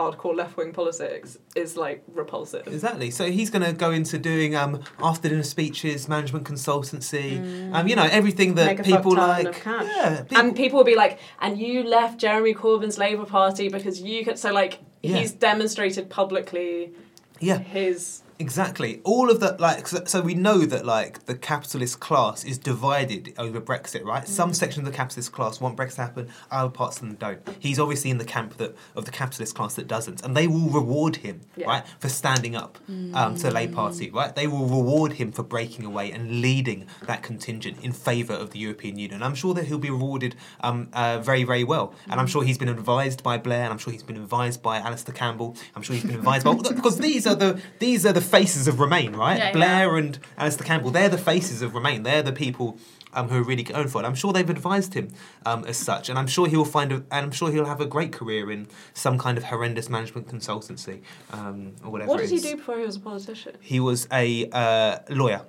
[0.00, 2.66] hardcore left wing politics, is like repulsive.
[2.66, 3.10] Exactly.
[3.10, 7.96] So he's going to go into doing um, after dinner speeches, management consultancy, um, you
[7.96, 9.46] know, everything that Make a fuck people ton like.
[9.48, 9.84] of cash.
[9.96, 14.00] Yeah, people, and people will be like, and you left Jeremy Corbyn's Labour Party because
[14.00, 14.38] you could.
[14.38, 15.16] So, like, Yeah.
[15.18, 16.92] he's demonstrated publicly
[17.40, 18.22] yeah, his.
[18.40, 19.00] Exactly.
[19.04, 23.34] All of that, like, so, so we know that like the capitalist class is divided
[23.36, 24.26] over Brexit, right?
[24.26, 27.40] Some sections of the capitalist class want Brexit to happen, other parts of them don't.
[27.58, 30.70] He's obviously in the camp that of the capitalist class that doesn't, and they will
[30.70, 31.66] reward him, Yeah.
[31.66, 34.34] right, for standing up um, to the Labour Party, right?
[34.34, 38.58] They will reward him for breaking away and leading that contingent in favour of the
[38.58, 39.22] European Union.
[39.22, 42.58] I'm sure that he'll be rewarded um, uh, very, very well, and I'm sure he's
[42.58, 45.56] been advised by Blair, and I'm sure he's been advised by Alastair Campbell.
[45.76, 48.80] I'm sure he's been advised by because these are the these are the faces of
[48.80, 49.38] Remain, right?
[49.38, 49.52] Yeah, yeah.
[49.52, 52.02] Blair and Alastair Campbell, they're the faces of Remain.
[52.02, 52.78] They're the people.
[53.12, 54.06] Um, who are really going for it?
[54.06, 55.08] I'm sure they've advised him
[55.44, 57.86] um, as such, and I'm sure he'll find, a, and I'm sure he'll have a
[57.86, 61.02] great career in some kind of horrendous management consultancy
[61.32, 62.08] um, or whatever.
[62.10, 63.56] What did it he do before he was a politician?
[63.60, 65.42] He was a uh, lawyer.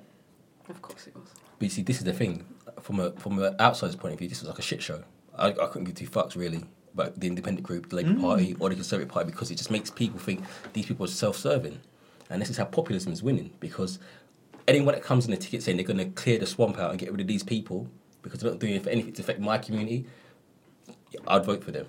[0.70, 1.30] Of course he was.
[1.60, 2.46] But you see, this is the thing.
[2.80, 5.04] From a from an outsider's point of view, this was like a shit show.
[5.38, 6.64] I, I couldn't give two fucks really
[6.94, 9.92] about the independent group, the Labour Party, or the Conservative Party because it just makes
[9.92, 11.80] people think these people are self-serving,
[12.32, 13.52] and this is how populism is winning.
[13.60, 14.00] Because
[14.68, 17.00] anyone that comes in the ticket saying they're going to clear the swamp out and
[17.00, 17.88] get rid of these people
[18.22, 20.06] because they're not doing it for anything to affect my community,
[21.28, 21.88] I'd vote for them.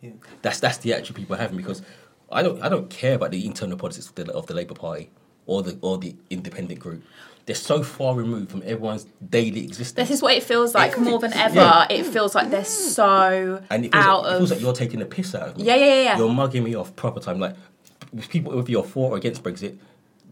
[0.00, 0.10] Yeah.
[0.42, 1.82] That's that's the attitude people are having because
[2.30, 5.10] I don't I don't care about the internal politics of the, of the Labour Party
[5.46, 7.02] or the or the independent group.
[7.46, 10.08] They're so far removed from everyone's daily existence.
[10.08, 11.56] This is what it feels like more than ever.
[11.56, 11.86] Yeah.
[11.90, 15.00] It feels like they're so and it feels, out like, it feels like you're taking
[15.00, 15.64] the piss out of me.
[15.64, 16.18] Yeah, yeah, yeah, yeah.
[16.18, 17.38] You're mugging me off proper time.
[17.38, 17.83] Like with
[18.30, 19.78] people if you're for or against Brexit,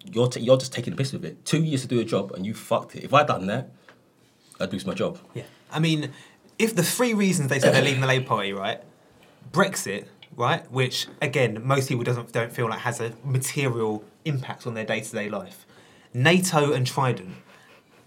[0.05, 1.45] you're ta- you're just taking the piss with it.
[1.45, 3.05] Two years to do a job and you fucked it.
[3.05, 3.71] If I'd done that,
[4.61, 5.19] I'd lose my job.
[5.35, 5.45] Yeah.
[5.71, 6.11] I mean,
[6.59, 8.81] if the three reasons they said they're leaving the Labour Party, right?
[9.51, 10.07] Brexit,
[10.37, 10.71] right?
[10.71, 15.01] Which again, most people doesn't don't feel like has a material impact on their day
[15.01, 15.67] to day life.
[16.15, 17.37] NATO and Trident.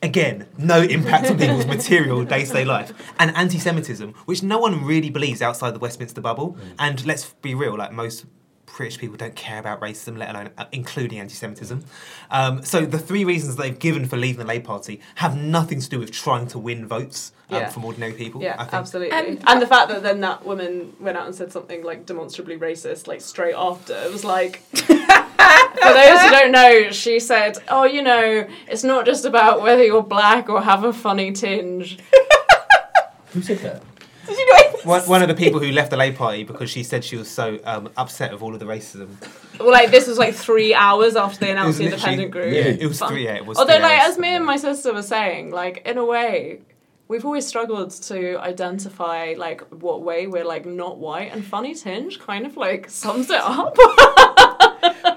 [0.02, 2.94] Again, no impact on people's material day to day life.
[3.18, 6.54] And anti Semitism, which no one really believes outside the Westminster bubble.
[6.54, 6.76] Mm.
[6.78, 8.26] And let's be real, like most
[8.76, 11.84] British people don't care about racism, let alone uh, including anti Semitism.
[12.30, 15.90] Um, so the three reasons they've given for leaving the Labour Party have nothing to
[15.90, 17.70] do with trying to win votes um, Yeah.
[17.70, 18.42] from ordinary people.
[18.42, 18.74] Yeah, I think.
[18.74, 19.12] absolutely.
[19.18, 22.58] Um, and the fact that then that woman went out and said something like demonstrably
[22.58, 24.62] racist, like straight after, it was like.
[25.76, 29.84] For those who don't know, she said, "Oh, you know, it's not just about whether
[29.84, 32.00] you're black or have a funny tinge."
[33.34, 33.84] Who said that?
[34.28, 36.84] Did you know One, one of the people who left the Labour Party because she
[36.84, 39.10] said she was so um, upset of all of the racism.
[39.60, 42.54] Well, like this was like three hours after they announced the independent group.
[42.54, 42.62] Yeah.
[42.64, 43.10] It was Fun.
[43.10, 43.26] three.
[43.26, 43.58] Yeah, it was.
[43.58, 44.12] Although, three like, hours.
[44.12, 46.62] as me and my sister were saying, like, in a way,
[47.08, 52.20] we've always struggled to identify, like, what way we're, like, not white, and Funny Tinge
[52.20, 53.76] kind of, like, sums it up.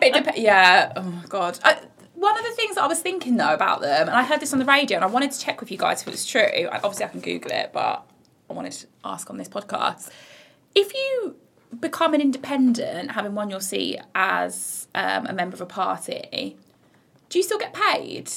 [0.03, 0.93] it dep- yeah.
[0.97, 1.59] Oh my god.
[1.65, 1.79] I,
[2.15, 4.53] one of the things that I was thinking though about them, and I heard this
[4.53, 6.41] on the radio, and I wanted to check with you guys if it was true.
[6.43, 8.08] I- Obviously, I can Google it, but
[8.49, 10.11] I wanted to ask on this podcast.
[10.75, 11.37] If you
[11.81, 16.57] become an independent, having won your seat as um, a member of a party,
[17.29, 18.31] do you still get paid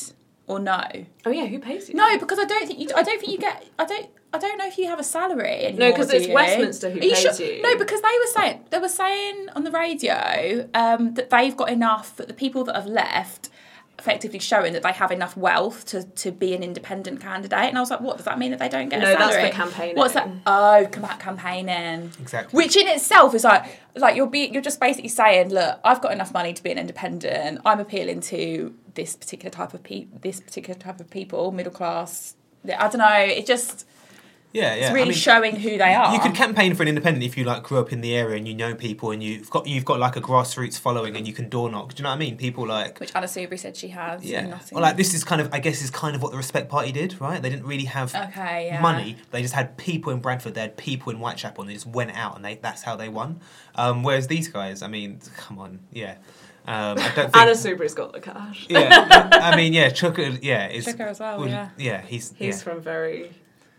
[0.47, 0.84] or no?
[1.26, 1.95] oh, yeah, who pays you?
[1.95, 2.89] No, because I don't think you.
[2.95, 3.66] I don't think you get.
[3.80, 4.09] I don't.
[4.34, 5.89] I don't know if you have a salary anymore.
[5.89, 6.34] No, 'cause do it's you?
[6.34, 7.45] Westminster who Are you pays sure?
[7.45, 7.62] you.
[7.62, 11.70] No, because they were saying they were saying on the radio um, that they've got
[11.70, 12.16] enough.
[12.16, 13.49] That the people that have left,
[13.99, 17.53] effectively showing that they have enough wealth to, to be an independent candidate.
[17.53, 19.33] And I was like, what does that mean that they don't get No, a that's
[19.35, 19.49] salary?
[19.51, 19.95] for campaigning.
[19.95, 20.27] What's that?
[20.47, 22.11] Oh, com- campaigning.
[22.19, 22.57] Exactly.
[22.57, 26.11] Which in itself is like like you're be you're just basically saying, look, I've got
[26.13, 27.61] enough money to be an independent.
[27.65, 32.35] I'm appealing to this particular type of pe- this particular type of people, middle class.
[32.65, 33.07] I don't know.
[33.19, 33.85] It just
[34.54, 34.82] Yeah, yeah.
[34.88, 36.14] it's really I mean, showing who they are.
[36.14, 38.47] You could campaign for an independent if you like grew up in the area and
[38.47, 41.47] you know people and you've got you've got like a grassroots following and you can
[41.49, 41.93] door knock.
[41.95, 42.36] Do you know what I mean?
[42.38, 44.24] People like which Anna Soubry said she has.
[44.26, 44.60] yeah.
[44.72, 46.91] Well, like this is kind of I guess is kind of what the Respect Party
[46.91, 47.41] did, right?
[47.41, 48.82] They didn't really have Okay, yeah.
[48.82, 49.18] money.
[49.32, 50.54] They just had people in Bradford.
[50.56, 53.08] They had people in Whitechapel, and they just went out and they that's how they
[53.10, 53.39] won.
[53.76, 56.16] Um, whereas these guys, I mean, come on, yeah.
[56.68, 57.38] Um, I don't think.
[57.38, 58.68] Anna Soubry's got the cash.
[58.70, 61.70] yeah, I mean, yeah, Chuka, yeah, is Chuka as well, would- yeah.
[61.78, 62.64] yeah, he's He's yeah.
[62.64, 63.32] from very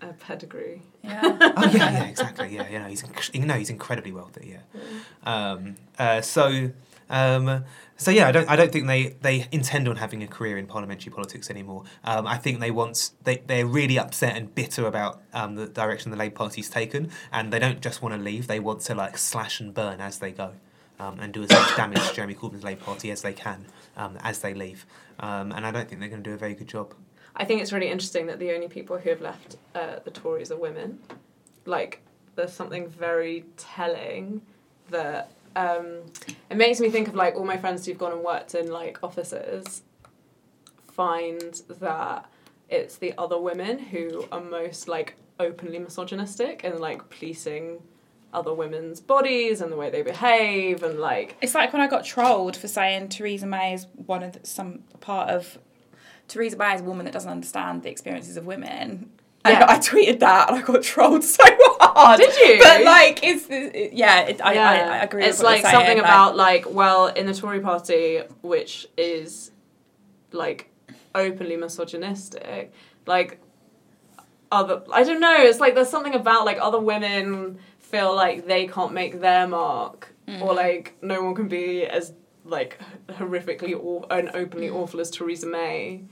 [0.02, 0.82] uh, pedigree.
[1.02, 1.20] Yeah.
[1.56, 2.48] Oh yeah, yeah, exactly.
[2.54, 4.56] Yeah, you know, he's inc- you know he's incredibly wealthy.
[4.56, 4.80] Yeah.
[5.24, 6.70] Um, uh, so
[7.10, 7.64] Um,
[7.96, 10.66] so yeah, I don't I don't think they, they intend on having a career in
[10.66, 11.84] parliamentary politics anymore.
[12.04, 16.10] Um, I think they want they they're really upset and bitter about um, the direction
[16.10, 18.46] the Labour Party's taken, and they don't just want to leave.
[18.46, 20.52] They want to like slash and burn as they go,
[20.98, 24.16] um, and do as much damage to Jeremy Corbyn's Labour Party as they can um,
[24.22, 24.86] as they leave.
[25.20, 26.94] Um, and I don't think they're going to do a very good job.
[27.34, 30.50] I think it's really interesting that the only people who have left uh, the Tories
[30.50, 30.98] are women.
[31.64, 32.00] Like,
[32.34, 34.42] there's something very telling
[34.90, 36.02] that um,
[36.50, 38.98] it makes me think of like all my friends who've gone and worked in like
[39.02, 39.82] offices
[40.92, 42.30] find that
[42.68, 47.82] it's the other women who are most like openly misogynistic and like policing
[48.32, 52.04] other women's bodies and the way they behave and like It's like when I got
[52.04, 55.58] trolled for saying Theresa May is one of the, some part of
[56.32, 59.10] Theresa May is a woman that doesn't understand the experiences of women.
[59.44, 59.66] Yeah.
[59.68, 61.42] I tweeted that and I got trolled so
[61.80, 62.20] hard.
[62.20, 62.62] Did you?
[62.62, 65.24] But like, it's it, yeah, it, I, I, I agree.
[65.24, 69.50] It's like something saying, about like well in the Tory party, which is
[70.30, 70.70] like
[71.14, 72.72] openly misogynistic,
[73.06, 73.40] like
[74.50, 75.36] other I don't know.
[75.38, 80.08] It's like there's something about like other women feel like they can't make their mark,
[80.28, 80.40] Mm.
[80.40, 82.12] or like no one can be as
[82.44, 82.78] like
[83.08, 84.76] horrifically aw- and openly Mm.
[84.76, 86.04] awful as Theresa May.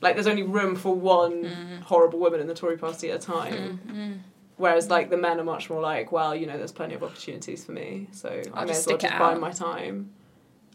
[0.00, 1.80] Like there's only room for one Mm.
[1.82, 3.80] horrible woman in the Tory party at a time.
[3.86, 4.18] Mm, mm.
[4.56, 7.64] Whereas like the men are much more like, well, you know, there's plenty of opportunities
[7.64, 9.40] for me, so I I'll may just as well just bide out.
[9.40, 10.10] my time.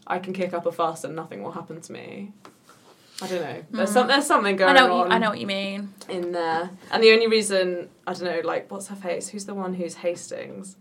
[0.06, 2.32] I can kick up a fuss and nothing will happen to me.
[3.22, 3.62] I don't know.
[3.70, 4.08] There's some mm.
[4.08, 5.94] there's something I going know, on you, I know what you mean.
[6.08, 9.28] in there, and the only reason I don't know, like, what's her face?
[9.28, 10.76] Who's the one who's Hastings?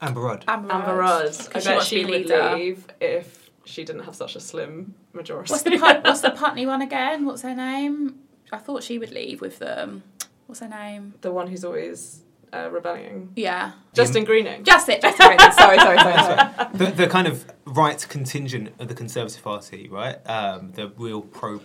[0.00, 0.44] Amber Rudd.
[0.48, 1.24] Amber, Amber Rudd.
[1.24, 1.24] Rudd.
[1.24, 2.26] I 'Cause she bet wants she would
[2.58, 5.50] leave if she didn't have such a slim majority.
[5.52, 7.24] What's the Put- what's the Putney one again?
[7.26, 8.18] What's her name?
[8.52, 10.02] I thought she would leave with them.
[10.46, 11.14] What's her name?
[11.22, 13.30] the one who's always uh, rebelling?
[13.36, 14.64] Yeah, Justin Greening.
[14.64, 15.00] just it.
[15.00, 16.68] Just sorry, sorry, sorry, sorry.
[16.74, 20.16] the, the kind of right contingent of the Conservative Party, right?
[20.28, 21.60] Um, the real pro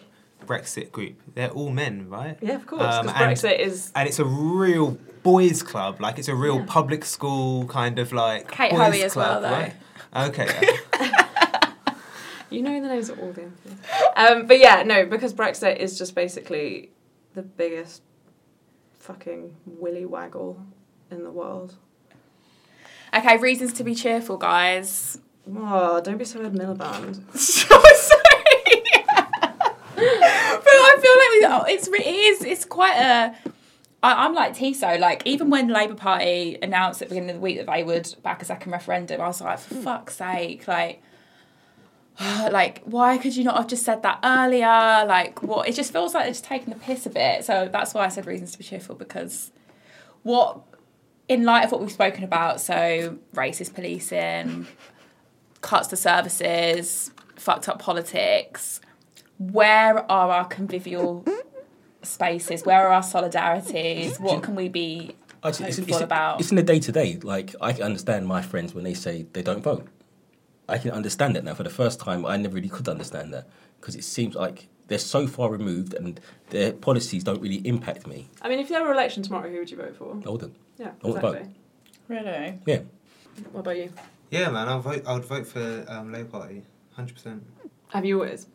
[0.45, 1.15] Brexit group.
[1.35, 2.37] They're all men, right?
[2.41, 2.81] Yeah, of course.
[2.83, 5.99] Um, Because and- Brexit is And it's a real boys' club.
[5.99, 6.65] Like it's a real Yeah.
[6.67, 9.57] public school kind of like Kate boys' Hoey as club, well, though.
[9.57, 9.73] right?
[10.29, 10.77] Okay.
[12.49, 13.49] You know the names of all the.
[14.15, 16.91] Um, but yeah, no, because Brexit is just basically
[17.33, 18.01] the biggest
[18.99, 20.65] fucking willy waggle
[21.11, 21.75] in the world.
[23.13, 25.19] Okay, reasons to be cheerful, guys.
[25.55, 27.15] Oh, don't be so Ed Miliband.
[27.37, 27.63] sorry.
[29.95, 33.35] but I feel like we, oh, it's it is it's quite a.
[34.03, 34.99] I, I'm like Tissot.
[34.99, 37.83] Like even when the Labour Party announced at the beginning of the week that they
[37.83, 41.01] would back a second referendum, I was like, for fuck's sake, like.
[42.51, 44.65] Like, why could you not have just said that earlier?
[44.65, 45.67] Like, what?
[45.67, 47.45] It just feels like they're just taking the piss a bit.
[47.45, 49.51] So that's why I said reasons to be cheerful because
[50.23, 50.61] what,
[51.27, 54.65] in light of what we've spoken about, so racist policing,
[55.61, 58.81] cuts to services, fucked up politics.
[59.37, 61.25] Where are our convivial
[62.01, 62.65] spaces?
[62.65, 64.19] Where are our solidarities?
[64.19, 66.39] What can we be Actually, it's, it's, about?
[66.39, 67.17] it's in the day to day.
[67.21, 69.87] Like I can understand my friends when they say they don't vote.
[70.67, 71.53] I can understand it now.
[71.53, 73.47] For the first time, I never really could understand that
[73.79, 78.27] because it seems like they're so far removed and their policies don't really impact me.
[78.41, 80.19] I mean, if there were an election tomorrow, who would you vote for?
[80.25, 80.55] I wouldn't.
[80.77, 81.35] Yeah, I won't vote.
[81.35, 81.53] exactly.
[82.07, 82.59] Really?
[82.65, 82.79] Yeah.
[83.51, 83.91] What about you?
[84.31, 84.67] yeah, man.
[84.67, 85.03] I'll vote.
[85.05, 86.63] I would vote for um, Labour Party.
[86.93, 87.43] Hundred percent.
[87.89, 88.47] Have you always?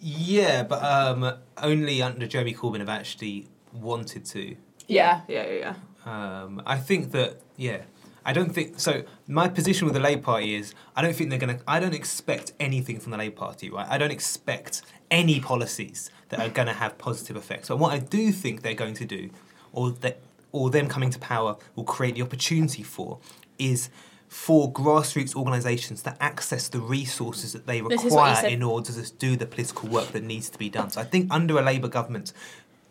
[0.00, 4.56] Yeah, but um, only under Jeremy Corbyn have actually wanted to.
[4.86, 5.22] Yeah.
[5.28, 5.74] Yeah, yeah,
[6.06, 6.42] yeah.
[6.42, 7.82] Um, I think that yeah,
[8.28, 9.04] I don't think so.
[9.26, 11.60] My position with the Labour Party is I don't think they're gonna.
[11.66, 13.86] I don't expect anything from the Labour Party, right?
[13.88, 17.68] I don't expect any policies that are gonna have positive effects.
[17.68, 19.30] But what I do think they're going to do,
[19.72, 20.20] or that,
[20.52, 23.18] or them coming to power will create the opportunity for,
[23.58, 23.88] is
[24.28, 28.62] for grassroots organisations to access the resources that they This is what you require in
[28.62, 30.90] order to do the political work that needs to be done.
[30.90, 32.34] So I think under a Labour government,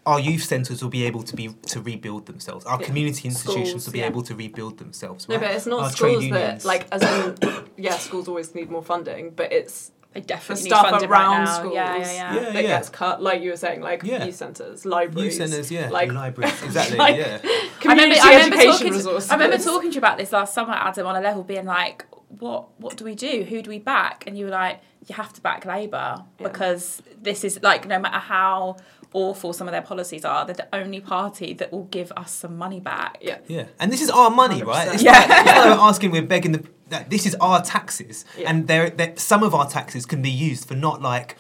[0.08, 2.66] our youth centres will be able to be to rebuild themselves.
[2.66, 2.88] Our Yeah.
[2.88, 4.06] community institutions Schools, will be yeah.
[4.12, 5.28] able to rebuild themselves.
[5.28, 7.36] No, but it's not Our schools that like as in
[7.78, 11.40] yeah, schools always need more funding, but it's They the definitely need stuff funding around
[11.46, 12.36] right schools Yeah, yeah, yeah.
[12.36, 12.52] Yeah.
[12.54, 14.24] that gets cut, like you were saying, like Yeah.
[14.26, 17.38] youth centres, youth libraries, centres, yeah, like libraries, exactly, like- yeah.
[17.82, 19.30] community I remember, I remember education talking to, resources.
[19.30, 22.06] I remember talking to you about this last summer, Adam, on a level, being like,
[22.30, 22.68] "What?
[22.80, 23.46] What do we do?
[23.50, 26.48] Who do we back?" And you were like, "You have to back Labour Yeah.
[26.48, 28.78] because this is like, no matter how
[29.14, 32.58] awful some of their policies are, they're the only party that will give us some
[32.58, 33.38] money back." Yeah.
[33.48, 34.88] Yeah, and this is our money, right?
[34.88, 34.94] 100%.
[34.96, 35.12] It's Yeah.
[35.12, 36.64] not, it's not like we're asking, we're begging the.
[36.90, 38.50] That this is our taxes, Yeah.
[38.50, 41.36] and there, there, some of our taxes can be used for not like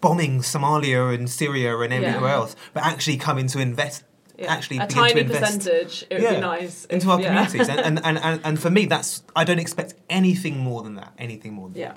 [0.00, 2.34] bombing Somalia and Syria and everywhere Yeah.
[2.36, 4.04] else, but actually coming to invest
[4.42, 4.52] Yeah.
[4.52, 6.04] actually a begin tiny to invest percentage.
[6.10, 7.26] It would Yeah, be nice into if- our yeah.
[7.28, 7.68] communities.
[7.68, 11.12] And, and, and, and, and for me, that's I don't expect anything more than that.
[11.18, 11.94] Anything more than yeah.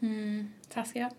[0.00, 0.42] Hmm.
[0.70, 1.10] Saskia?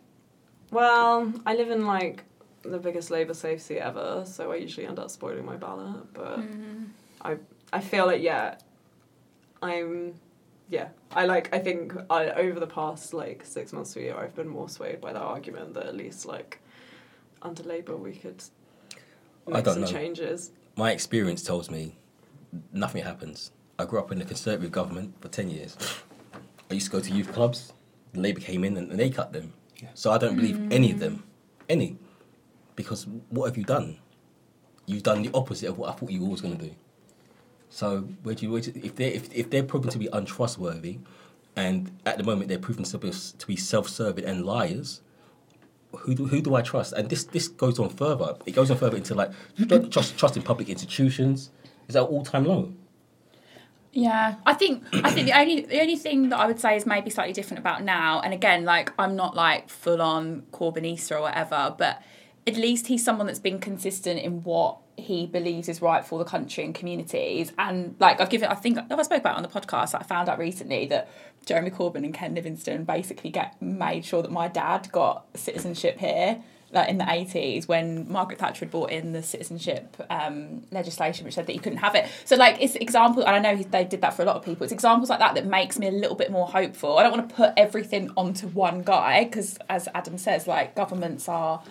[0.72, 2.24] Well, I live in like
[2.62, 6.14] the biggest Labour safety ever, so I usually end up spoiling my ballot.
[6.14, 6.40] But
[7.22, 7.38] I
[7.74, 8.56] I feel like yeah,
[9.62, 10.14] I'm
[10.70, 10.90] yeah.
[11.12, 14.36] I like I think I over the past like six months to a year, I've
[14.36, 16.60] been more swayed by that argument that at least like
[17.42, 18.44] under Labour we could
[19.58, 19.88] I don't some know.
[19.88, 20.52] changes.
[20.76, 21.96] My experience tells me
[22.72, 23.52] nothing happens.
[23.78, 25.78] I grew up in a conservative government for 10 years.
[26.70, 27.74] I used to go to youth clubs.
[28.14, 29.54] Labour came in and, and they cut them.
[29.78, 29.90] Yeah.
[29.94, 30.74] So I don't believe mm.
[30.74, 31.24] any of them.
[31.68, 31.98] Any.
[32.76, 33.98] Because what have you done?
[34.86, 36.76] You've done the opposite of what I thought you were always going to do.
[37.70, 40.10] So where do you, where do you- if, they're, if, if they're proven to be
[40.12, 41.00] untrustworthy
[41.56, 45.02] and at the moment they're proven to be, to be self-serving and liars,
[45.92, 46.94] who do, who do I trust?
[46.94, 48.36] And this this goes on further.
[48.46, 49.32] It goes on further into like
[49.68, 51.50] don't trust, trust in public institutions.
[51.88, 52.72] Is that all time low?
[53.92, 56.86] Yeah, I think I think the only the only thing that I would say is
[56.86, 61.22] maybe slightly different about now, and again, like I'm not like full on Corbynista or
[61.22, 62.02] whatever, but
[62.46, 66.26] at least he's someone that's been consistent in what he believes is right for the
[66.26, 67.52] country and communities.
[67.58, 69.96] And like I've given, I think I spoke about it on the podcast.
[70.00, 71.10] I found out recently that
[71.46, 76.44] Jeremy Corbyn and Ken Livingstone basically get made sure that my dad got citizenship here
[76.72, 81.34] like in the 80s when Margaret Thatcher had brought in the citizenship um, legislation which
[81.34, 82.08] said that you couldn't have it.
[82.26, 84.46] So like it's example and I know he- they did that for a lot of
[84.46, 84.64] people.
[84.66, 86.98] It's examples like that that makes me a little bit more hopeful.
[86.98, 91.28] I don't want to put everything onto one guy because as Adam says like governments
[91.28, 91.64] are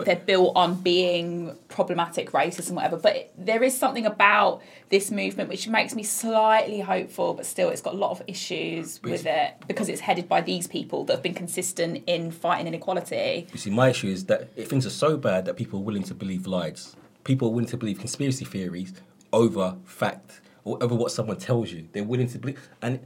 [0.00, 2.96] they're built on being problematic, racist, and whatever.
[2.96, 7.70] But it, there is something about this movement which makes me slightly hopeful, but still,
[7.70, 11.14] it's got a lot of issues with it because it's headed by these people that
[11.14, 13.46] have been consistent in fighting inequality.
[13.52, 16.02] You see, my issue is that if things are so bad that people are willing
[16.04, 18.92] to believe lies, people are willing to believe conspiracy theories
[19.32, 21.88] over fact or over what someone tells you.
[21.92, 23.00] They're willing to believe, and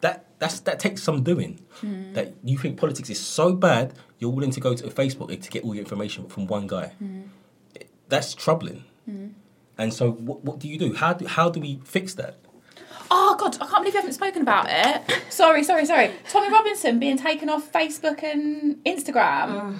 [0.00, 1.60] that that's that takes some doing.
[1.80, 2.12] Hmm.
[2.12, 5.64] That you think politics is so bad, you're willing to go to Facebook to get
[5.64, 6.92] all your information from one guy.
[8.08, 8.84] That's troubling.
[9.76, 10.94] And so, what, what do you do?
[10.94, 12.36] How do how do we fix that?
[13.10, 15.02] Oh God, I can't believe you haven't spoken about it.
[15.28, 16.12] Sorry, sorry, sorry.
[16.28, 19.78] Tommy Robinson being taken off Facebook and Instagram.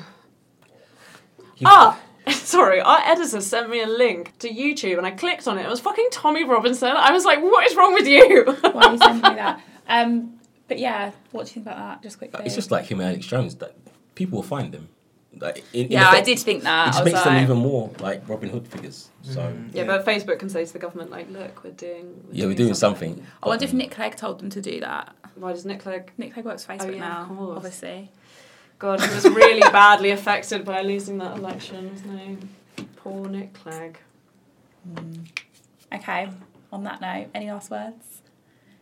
[1.64, 2.80] Ah, sorry.
[2.80, 5.62] Our editor sent me a link to YouTube, and I clicked on it.
[5.64, 6.88] It was fucking Tommy Robinson.
[6.88, 9.62] I was like, "What is wrong with you?" Why are you sending me that?
[9.88, 10.38] Um,
[10.68, 12.02] but yeah, what do you think about that?
[12.02, 12.46] Just quickly.
[12.46, 13.56] It's just like him and Alex Jones.
[13.56, 13.74] That
[14.14, 14.88] people will find them.
[15.38, 16.88] Like, in, in yeah, I did think that.
[16.88, 19.08] I just was makes them even more like Robin Hood figures.
[19.22, 19.76] So mm-hmm.
[19.76, 19.86] yeah, Yeah.
[19.86, 23.26] but Facebook can say to the government, like, "Look, we're doing." yeah, we're doing something.
[23.42, 25.14] I wonder if Nick Clegg told them to do that.
[25.36, 26.12] Why does Nick Clegg?
[26.18, 27.56] Nick Clegg works oh, Facebook Oh, yeah, of now, course.
[27.56, 28.10] obviously.
[28.78, 32.20] God, he was really badly affected by losing that election, wasn't
[32.76, 32.84] he?
[32.96, 33.98] Poor Nick Clegg.
[34.84, 35.12] Hmm.
[35.94, 36.28] Okay.
[36.72, 38.22] On that note, any last words?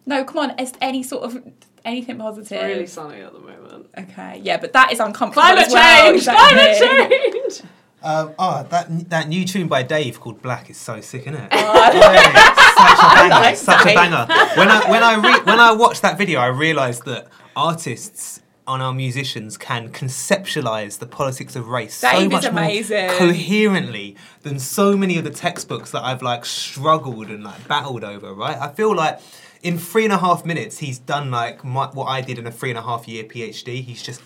[0.07, 0.59] No, come on.
[0.59, 1.43] Is any sort of
[1.85, 2.53] anything positive?
[2.53, 3.87] It's really sunny at the moment.
[3.99, 4.41] Okay.
[4.43, 5.43] Yeah, but that is uncomfortable.
[5.43, 6.17] Climate as well, change!
[6.19, 6.87] exactly.
[6.87, 7.71] Climate change!
[8.03, 11.49] Um, oh, that that new tune by Dave called Black is so sick, isn't it?
[11.53, 13.35] Oh, Yeah, such a banger.
[13.35, 14.27] like such a banger.
[14.57, 18.83] When I when I re- when I watched that video, I realised that artists and
[18.83, 23.09] our musicians can conceptualize the politics of race so Dave is much amazing.
[23.09, 28.05] more coherently than so many of the textbooks that I've like struggled and like battled
[28.05, 28.33] over.
[28.33, 28.57] Right?
[28.57, 29.21] I feel like.
[29.63, 32.51] In three and a half minutes, he's done like my, what I did in a
[32.51, 33.83] three and a half year PhD.
[33.85, 34.23] He's just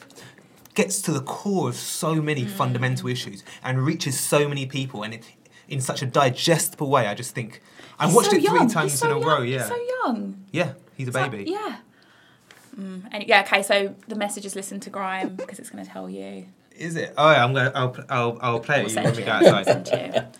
[0.74, 5.14] gets to the core of so many fundamental issues and reaches so many people and
[5.14, 5.24] it,
[5.68, 7.06] in such a digestible way.
[7.08, 7.60] I just think
[7.98, 9.28] I He's watched so it three times so in a young.
[9.28, 9.42] row.
[9.42, 10.44] He's Yeah, so young.
[10.52, 11.50] yeah, he's a So- baby.
[11.50, 11.76] yeah.
[12.78, 15.88] Mm, and yeah, okay, so the message is listen to Grime because it's going to
[15.90, 16.46] tell you.
[16.76, 17.14] Is it?
[17.16, 17.70] Oh, yeah, I'm gonna.
[17.72, 19.26] I'll, I'll, I'll play it We'll you when send we you.
[19.26, 20.36] go outside.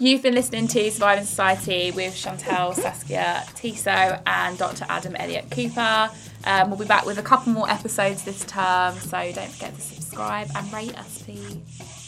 [0.00, 4.86] You've been listening to Surviving Society with Chantelle, Saskia, Tissot, and Dr.
[4.88, 6.10] Adam Elliott Cooper.
[6.44, 9.80] Um, we'll be back with a couple more episodes this term, so don't forget to
[9.80, 12.03] subscribe and rate us, please.